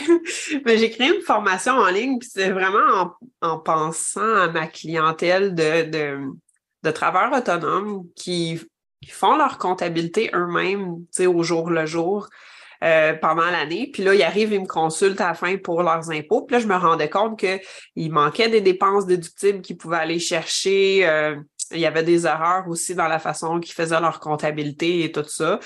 mais 0.65 0.79
j'ai 0.79 0.91
créé 0.91 1.15
une 1.15 1.23
formation 1.23 1.73
en 1.73 1.89
ligne, 1.89 2.19
puis 2.19 2.29
c'est 2.33 2.51
vraiment 2.51 3.15
en, 3.41 3.59
pensant 3.59 4.35
à 4.35 4.49
ma 4.49 4.67
clientèle 4.67 5.55
de, 5.55 5.89
de, 5.91 6.19
de 6.83 6.91
travailleurs 6.91 7.39
autonomes 7.39 8.05
qui, 8.15 8.61
font 9.11 9.37
leur 9.37 9.59
comptabilité 9.59 10.31
eux-mêmes, 10.35 10.97
tu 10.99 11.07
sais, 11.13 11.27
au 11.27 11.43
jour 11.43 11.71
le 11.71 11.87
jour. 11.87 12.29
Euh, 12.85 13.15
pendant 13.15 13.51
l'année. 13.51 13.91
Puis 13.93 14.05
là, 14.05 14.15
ils 14.15 14.23
arrivent, 14.23 14.53
ils 14.53 14.61
me 14.61 14.67
consultent 14.67 15.21
à 15.21 15.29
la 15.29 15.35
fin 15.35 15.57
pour 15.57 15.83
leurs 15.83 16.13
impôts. 16.13 16.43
Puis 16.43 16.55
là, 16.55 16.61
je 16.61 16.69
me 16.69 16.77
rendais 16.77 17.11
compte 17.11 17.37
qu'il 17.37 18.13
manquait 18.13 18.49
des 18.49 18.61
dépenses 18.61 19.05
déductibles 19.05 19.63
qu'ils 19.63 19.77
pouvaient 19.77 19.97
aller 19.97 20.21
chercher. 20.21 21.05
Euh, 21.09 21.35
il 21.73 21.81
y 21.81 21.87
avait 21.87 22.05
des 22.05 22.25
erreurs 22.25 22.69
aussi 22.69 22.95
dans 22.95 23.09
la 23.09 23.19
façon 23.19 23.59
qu'ils 23.59 23.75
faisaient 23.75 24.01
leur 24.01 24.21
comptabilité 24.21 25.03
et 25.03 25.11
tout 25.11 25.25
ça. 25.27 25.59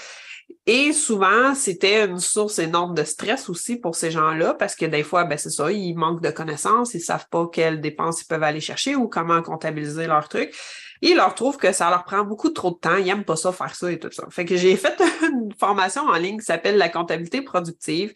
Et 0.67 0.93
souvent, 0.93 1.55
c'était 1.55 2.05
une 2.05 2.19
source 2.19 2.59
énorme 2.59 2.95
de 2.95 3.05
stress 3.05 3.49
aussi 3.49 3.77
pour 3.77 3.97
ces 3.97 4.11
gens-là, 4.11 4.55
parce 4.55 4.77
que 4.77 4.87
des 4.87 5.03
fois, 5.03 5.25
ben, 5.25 5.37
c'est 5.37 5.51
ça, 5.51 5.73
ils 5.73 5.95
manquent 5.95 6.23
de 6.23 6.31
connaissances, 6.31 6.95
ils 6.95 7.01
savent 7.01 7.27
pas 7.31 7.49
quelles 7.53 7.81
dépenses 7.81 8.23
ils 8.23 8.27
peuvent 8.27 8.43
aller 8.43 8.61
chercher 8.61 8.95
ou 8.95 9.09
comment 9.09 9.43
comptabiliser 9.43 10.07
leurs 10.07 10.29
trucs. 10.29 10.55
Et 11.03 11.11
ils 11.11 11.17
leur 11.17 11.35
trouvent 11.35 11.57
que 11.57 11.73
ça 11.73 11.91
leur 11.91 12.05
prend 12.05 12.25
beaucoup 12.25 12.51
trop 12.51 12.71
de 12.71 12.77
temps, 12.77 12.97
ils 12.97 13.07
n'aiment 13.07 13.25
pas 13.25 13.35
ça, 13.35 13.51
faire 13.51 13.75
ça 13.75 13.91
et 13.91 13.99
tout 13.99 14.13
ça. 14.13 14.25
Fait 14.31 14.45
que 14.45 14.57
j'ai 14.57 14.77
fait 14.77 15.01
une 15.23 15.53
formation 15.59 16.03
en 16.03 16.17
ligne 16.17 16.39
qui 16.39 16.45
s'appelle 16.45 16.79
la 16.79 16.89
comptabilité 16.89 17.43
productive. 17.43 18.15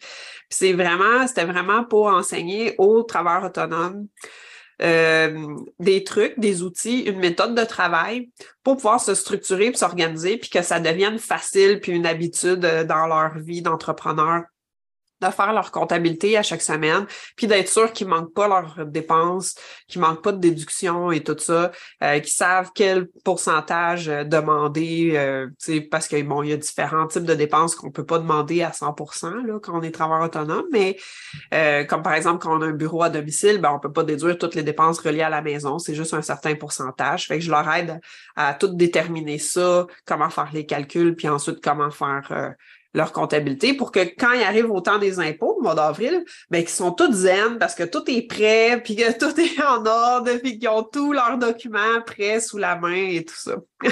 C'est 0.49 0.71
vraiment, 0.71 1.27
c'était 1.27 1.45
vraiment 1.45 1.83
pour 1.83 2.07
enseigner 2.07 2.75
aux 2.77 3.03
travailleurs 3.03 3.49
autonomes 3.49 4.07
euh, 4.81 5.55
des 5.79 6.03
trucs, 6.03 6.39
des 6.39 6.61
outils, 6.61 7.01
une 7.01 7.19
méthode 7.19 7.55
de 7.55 7.63
travail 7.63 8.29
pour 8.63 8.75
pouvoir 8.75 9.01
se 9.01 9.15
structurer, 9.15 9.69
puis 9.69 9.77
s'organiser, 9.77 10.37
puis 10.37 10.49
que 10.49 10.61
ça 10.61 10.79
devienne 10.79 11.17
facile, 11.17 11.79
puis 11.79 11.93
une 11.93 12.05
habitude 12.05 12.63
euh, 12.63 12.83
dans 12.83 13.07
leur 13.07 13.37
vie 13.39 13.61
d'entrepreneur 13.61 14.43
de 15.21 15.27
faire 15.27 15.53
leur 15.53 15.71
comptabilité 15.71 16.37
à 16.37 16.43
chaque 16.43 16.61
semaine, 16.61 17.05
puis 17.35 17.47
d'être 17.47 17.69
sûr 17.69 17.91
qu'ils 17.91 18.07
manquent 18.07 18.33
pas 18.33 18.47
leurs 18.47 18.85
dépenses, 18.85 19.55
qu'ils 19.87 20.01
manquent 20.01 20.23
pas 20.23 20.31
de 20.31 20.39
déductions 20.39 21.11
et 21.11 21.23
tout 21.23 21.37
ça, 21.37 21.71
euh, 22.03 22.19
qu'ils 22.19 22.33
savent 22.33 22.71
quel 22.73 23.07
pourcentage 23.23 24.09
euh, 24.09 24.23
demander, 24.23 25.13
euh, 25.15 25.47
parce 25.89 26.07
que 26.07 26.21
bon, 26.21 26.43
il 26.43 26.49
y 26.49 26.53
a 26.53 26.57
différents 26.57 27.07
types 27.07 27.25
de 27.25 27.33
dépenses 27.33 27.75
qu'on 27.75 27.91
peut 27.91 28.05
pas 28.05 28.19
demander 28.19 28.63
à 28.63 28.71
100% 28.71 29.45
là, 29.45 29.59
quand 29.59 29.77
on 29.77 29.81
est 29.81 29.91
travailleur 29.91 30.25
autonome, 30.25 30.65
mais 30.71 30.97
euh, 31.53 31.83
comme 31.85 32.03
par 32.03 32.13
exemple 32.13 32.39
quand 32.39 32.57
on 32.57 32.61
a 32.61 32.65
un 32.65 32.73
bureau 32.73 33.03
à 33.03 33.09
domicile, 33.09 33.59
ben 33.59 33.71
on 33.71 33.79
peut 33.79 33.91
pas 33.91 34.03
déduire 34.03 34.37
toutes 34.37 34.55
les 34.55 34.63
dépenses 34.63 34.99
reliées 34.99 35.21
à 35.21 35.29
la 35.29 35.41
maison, 35.41 35.79
c'est 35.79 35.95
juste 35.95 36.13
un 36.13 36.21
certain 36.21 36.55
pourcentage. 36.55 37.27
Fait 37.27 37.39
que 37.39 37.43
je 37.43 37.51
leur 37.51 37.69
aide 37.73 37.99
à, 38.35 38.53
tout 38.53 38.67
déterminer 38.67 39.39
ça, 39.39 39.87
comment 40.05 40.29
faire 40.29 40.49
les 40.53 40.65
calculs, 40.65 41.15
puis 41.15 41.27
ensuite 41.27 41.63
comment 41.63 41.91
faire 41.91 42.27
euh, 42.31 42.49
leur 42.97 43.13
comptabilité 43.13 43.73
pour 43.73 43.91
que 43.91 43.99
quand 43.99 44.33
ils 44.33 44.43
arrivent 44.43 44.71
au 44.71 44.81
temps 44.81 44.97
des 44.97 45.19
impôts, 45.19 45.57
au 45.59 45.61
mois 45.61 45.75
d'avril, 45.75 46.25
ben, 46.49 46.61
qu'ils 46.61 46.69
sont 46.69 46.91
tous 46.91 47.11
zen 47.13 47.59
parce 47.59 47.75
que 47.75 47.83
tout 47.83 48.03
est 48.07 48.23
prêt, 48.23 48.81
puis 48.83 48.95
que 48.95 49.17
tout 49.17 49.39
est 49.39 49.61
en 49.63 49.85
ordre, 49.85 50.31
puis 50.41 50.59
qu'ils 50.59 50.69
ont 50.69 50.83
tous 50.83 51.13
leurs 51.13 51.37
documents 51.37 52.01
prêts 52.05 52.39
sous 52.39 52.57
la 52.57 52.75
main 52.75 53.07
et 53.09 53.23
tout 53.23 53.35
ça. 53.35 53.55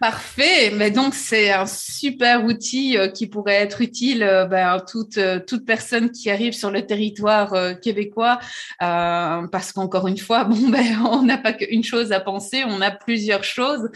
Parfait. 0.00 0.70
Mais 0.74 0.90
donc, 0.90 1.14
c'est 1.14 1.52
un 1.52 1.66
super 1.66 2.44
outil 2.44 2.96
euh, 2.96 3.08
qui 3.08 3.26
pourrait 3.26 3.54
être 3.54 3.80
utile 3.80 4.22
euh, 4.22 4.46
ben, 4.46 4.68
à 4.68 4.80
toute, 4.80 5.18
euh, 5.18 5.38
toute 5.38 5.64
personne 5.64 6.10
qui 6.10 6.30
arrive 6.30 6.52
sur 6.52 6.70
le 6.70 6.86
territoire 6.86 7.54
québécois. 7.80 8.38
parce 8.78 9.72
qu'encore 9.72 10.08
une 10.08 10.18
fois, 10.18 10.44
bon, 10.50 10.68
ben, 10.68 10.84
on 11.10 11.22
n'a 11.22 11.38
pas 11.38 11.52
qu'une 11.52 11.84
chose 11.84 12.12
à 12.12 12.20
penser, 12.20 12.64
on 12.66 12.80
a 12.80 12.90
plusieurs 12.90 13.44
choses. 13.44 13.88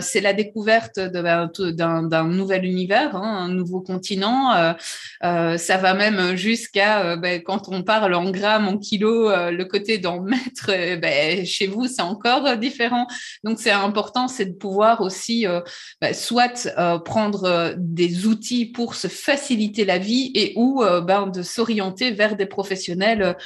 c'est 0.00 0.20
la 0.20 0.32
découverte 0.32 0.98
ben, 0.98 1.50
d'un 1.72 2.24
nouvel 2.24 2.64
univers, 2.64 3.16
hein, 3.16 3.46
un 3.46 3.48
nouveau 3.48 3.80
continent. 3.80 4.74
ça 5.22 5.76
va 5.76 5.94
même 5.94 6.36
jusqu'à, 6.36 7.16
ben, 7.16 7.42
quand 7.42 7.68
on 7.68 7.82
parle 7.82 8.14
en 8.14 8.30
grammes, 8.30 8.68
en 8.68 8.78
kilos, 8.78 9.32
le 9.50 9.64
côté 9.64 9.98
d'en 9.98 10.20
mètres, 10.20 10.70
ben, 11.00 11.44
chez 11.44 11.66
vous, 11.66 11.86
c'est 11.86 12.02
encore 12.02 12.56
différent. 12.56 13.06
Donc, 13.44 13.58
c'est 13.60 13.70
important, 13.70 14.28
c'est 14.28 14.46
de 14.46 14.54
pouvoir 14.54 15.00
aussi 15.00 15.37
euh, 15.46 15.60
bah, 16.00 16.14
soit 16.14 16.68
euh, 16.78 16.98
prendre 16.98 17.44
euh, 17.44 17.74
des 17.76 18.26
outils 18.26 18.66
pour 18.66 18.94
se 18.94 19.08
faciliter 19.08 19.84
la 19.84 19.98
vie 19.98 20.30
et 20.34 20.52
ou 20.56 20.82
ben, 21.02 21.26
de 21.26 21.42
s'orienter 21.42 22.10
vers 22.10 22.36
des 22.36 22.46
professionnels 22.46 23.36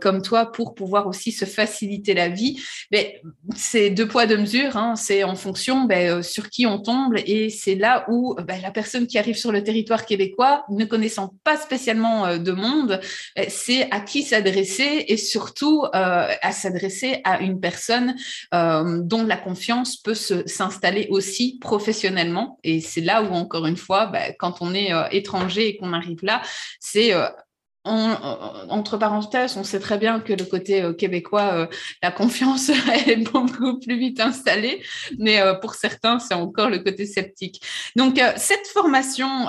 comme 0.00 0.22
toi 0.22 0.50
pour 0.50 0.74
pouvoir 0.74 1.06
aussi 1.06 1.32
se 1.32 1.44
faciliter 1.44 2.14
la 2.14 2.28
vie. 2.28 2.60
Mais 2.90 3.20
c'est 3.56 3.90
deux 3.90 4.08
poids 4.08 4.26
deux 4.26 4.38
mesures, 4.38 4.76
hein, 4.76 4.96
c'est 4.96 5.24
en 5.24 5.34
fonction 5.34 5.84
ben, 5.84 6.22
sur 6.22 6.50
qui 6.50 6.66
on 6.66 6.78
tombe 6.78 7.14
et 7.26 7.50
c'est 7.50 7.74
là 7.74 8.04
où 8.08 8.34
ben, 8.46 8.60
la 8.62 8.70
personne 8.70 9.06
qui 9.06 9.18
arrive 9.18 9.36
sur 9.36 9.52
le 9.52 9.62
territoire 9.62 10.06
québécois, 10.06 10.64
ne 10.70 10.84
connaissant 10.84 11.34
pas 11.44 11.56
spécialement 11.56 12.38
de 12.38 12.52
monde, 12.52 13.00
c'est 13.48 13.90
à 13.90 14.00
qui 14.00 14.22
s'adresser 14.22 15.04
et 15.08 15.16
surtout 15.16 15.84
à 15.92 16.52
s'adresser 16.52 17.20
à 17.24 17.40
une 17.40 17.60
personne 17.60 18.14
dont 18.52 19.24
la 19.24 19.36
confiance 19.36 19.96
peut 19.96 20.14
s'installer 20.14 21.06
aussi 21.10 21.27
professionnellement. 21.60 22.58
Et 22.64 22.80
c'est 22.80 23.00
là 23.00 23.22
où, 23.22 23.32
encore 23.34 23.66
une 23.66 23.76
fois, 23.76 24.06
bah, 24.06 24.32
quand 24.38 24.58
on 24.60 24.74
est 24.74 24.92
euh, 24.92 25.08
étranger 25.10 25.68
et 25.68 25.76
qu'on 25.76 25.92
arrive 25.92 26.20
là, 26.22 26.42
c'est 26.80 27.12
euh, 27.14 27.26
entre 27.84 28.98
parenthèses, 28.98 29.56
on 29.56 29.64
sait 29.64 29.80
très 29.80 29.96
bien 29.96 30.20
que 30.20 30.34
le 30.34 30.44
côté 30.44 30.82
euh, 30.82 30.92
québécois, 30.92 31.68
la 32.02 32.10
confiance 32.10 32.68
est 33.06 33.16
beaucoup 33.16 33.78
plus 33.78 33.98
vite 33.98 34.20
installée, 34.20 34.82
mais 35.18 35.40
pour 35.62 35.74
certains, 35.74 36.18
c'est 36.18 36.34
encore 36.34 36.68
le 36.68 36.80
côté 36.80 37.06
sceptique. 37.06 37.62
Donc, 37.96 38.20
cette 38.36 38.66
formation, 38.66 39.46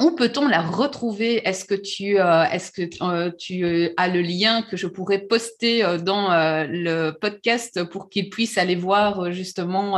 où 0.00 0.12
peut-on 0.12 0.48
la 0.48 0.62
retrouver? 0.62 1.46
Est-ce 1.46 1.64
que 1.64 1.74
tu, 1.74 2.18
euh, 2.18 2.44
est-ce 2.44 2.72
que 2.72 2.82
euh, 3.02 3.30
tu 3.38 3.64
euh, 3.64 3.92
as 3.96 4.08
le 4.08 4.22
lien 4.22 4.62
que 4.62 4.76
je 4.76 4.86
pourrais 4.86 5.18
poster 5.18 5.82
dans 6.02 6.28
le 6.66 7.10
podcast 7.10 7.84
pour 7.84 8.08
qu'ils 8.08 8.30
puissent 8.30 8.58
aller 8.58 8.76
voir 8.76 9.30
justement 9.32 9.96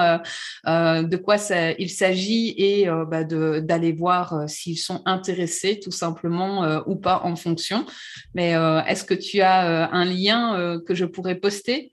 de 0.66 1.16
quoi 1.16 1.36
il 1.78 1.90
s'agit 1.90 2.54
et 2.56 2.86
bah, 3.08 3.24
d'aller 3.24 3.92
voir 3.92 4.48
s'ils 4.48 4.78
sont 4.78 5.02
intéressés 5.06 5.80
tout 5.80 5.90
simplement 5.90 6.82
ou 6.86 6.96
pas 6.96 7.22
en 7.24 7.36
fonction. 7.36 7.86
Mais 8.34 8.50
est-ce 8.86 9.04
que 9.04 9.14
tu 9.14 9.40
as 9.40 9.90
un 9.92 10.04
lien 10.04 10.80
que 10.86 10.94
je 10.94 11.04
pourrais 11.04 11.36
poster? 11.36 11.92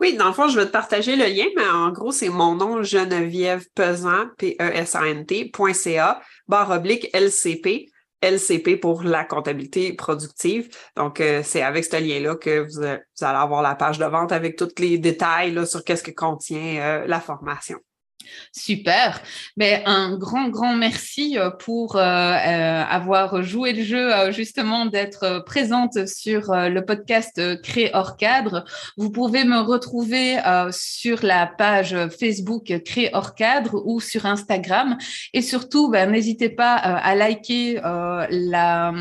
Oui, 0.00 0.16
dans 0.16 0.26
le 0.26 0.32
fond, 0.32 0.48
je 0.48 0.58
vais 0.58 0.66
te 0.66 0.70
partager 0.70 1.16
le 1.16 1.24
lien, 1.26 1.46
mais 1.56 1.66
en 1.66 1.90
gros, 1.90 2.12
c'est 2.12 2.28
mon 2.28 2.54
nom, 2.54 2.82
Geneviève 2.82 3.64
Pesant, 3.74 4.26
P-E-S-A-N-T.ca, 4.38 6.20
barre 6.48 6.70
oblique 6.70 7.08
LCP. 7.14 7.90
LCP 8.20 8.80
pour 8.80 9.02
la 9.02 9.24
comptabilité 9.24 9.92
productive. 9.92 10.70
Donc, 10.96 11.20
euh, 11.20 11.42
c'est 11.44 11.62
avec 11.62 11.84
ce 11.84 11.96
lien-là 11.96 12.36
que 12.36 12.60
vous, 12.60 12.82
allez 12.82 13.02
avoir 13.20 13.60
la 13.60 13.74
page 13.74 13.98
de 13.98 14.06
vente 14.06 14.32
avec 14.32 14.56
tous 14.56 14.70
les 14.78 14.96
détails 14.96 15.66
sur 15.66 15.84
qu'est-ce 15.84 16.02
que 16.02 16.10
contient 16.10 16.80
euh, 16.80 17.06
la 17.06 17.20
formation. 17.20 17.78
Super. 18.52 19.20
Mais 19.56 19.82
un 19.86 20.16
grand, 20.16 20.48
grand 20.48 20.74
merci 20.74 21.38
euh, 21.38 21.50
pour 21.50 21.96
euh, 21.96 22.00
euh, 22.00 22.82
avoir 22.88 23.42
joué 23.42 23.72
le 23.72 23.82
jeu 23.82 24.10
justement 24.32 24.86
d'être 24.86 25.42
présente 25.46 26.06
sur 26.06 26.54
le 26.54 26.80
podcast 26.80 27.40
Créer 27.62 27.90
hors 27.94 28.16
cadre. 28.16 28.64
Vous 28.96 29.10
pouvez 29.10 29.44
me 29.44 29.60
retrouver 29.60 30.38
sur 30.70 31.24
la 31.24 31.46
page 31.46 31.96
Facebook 32.18 32.72
Créer 32.84 33.10
hors 33.12 33.34
cadre 33.34 33.82
ou 33.84 34.00
sur 34.00 34.26
Instagram. 34.26 34.96
Et 35.32 35.42
surtout, 35.42 35.90
ben, 35.90 36.10
n'hésitez 36.10 36.48
pas 36.48 36.74
à 36.74 37.14
liker 37.14 37.80
la, 38.30 38.92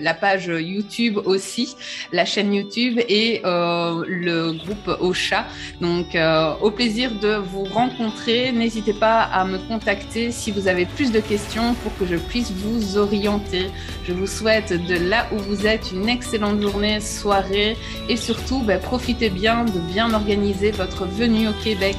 la 0.00 0.14
page 0.14 0.46
YouTube 0.46 1.18
aussi, 1.24 1.74
la 2.12 2.24
chaîne 2.24 2.52
YouTube 2.54 3.00
et 3.08 3.40
le 3.44 4.52
groupe 4.52 4.96
Ocha. 5.00 5.46
Donc, 5.80 6.16
au 6.60 6.70
plaisir 6.70 7.10
de 7.20 7.34
vous 7.36 7.64
rencontrer 7.64 8.13
N'hésitez 8.26 8.94
pas 8.94 9.20
à 9.20 9.44
me 9.44 9.58
contacter 9.58 10.32
si 10.32 10.50
vous 10.50 10.66
avez 10.66 10.86
plus 10.86 11.12
de 11.12 11.20
questions 11.20 11.74
pour 11.82 11.96
que 11.98 12.06
je 12.06 12.16
puisse 12.16 12.52
vous 12.52 12.96
orienter. 12.96 13.70
Je 14.06 14.12
vous 14.14 14.26
souhaite 14.26 14.72
de 14.72 14.94
là 14.94 15.26
où 15.32 15.38
vous 15.38 15.66
êtes 15.66 15.92
une 15.92 16.08
excellente 16.08 16.60
journée, 16.62 17.00
soirée 17.00 17.76
et 18.08 18.16
surtout 18.16 18.62
ben, 18.62 18.80
profitez 18.80 19.28
bien 19.28 19.64
de 19.64 19.78
bien 19.78 20.14
organiser 20.14 20.70
votre 20.70 21.04
venue 21.04 21.48
au 21.48 21.52
Québec. 21.62 21.96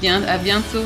Bien, 0.00 0.22
à 0.24 0.38
bientôt. 0.38 0.84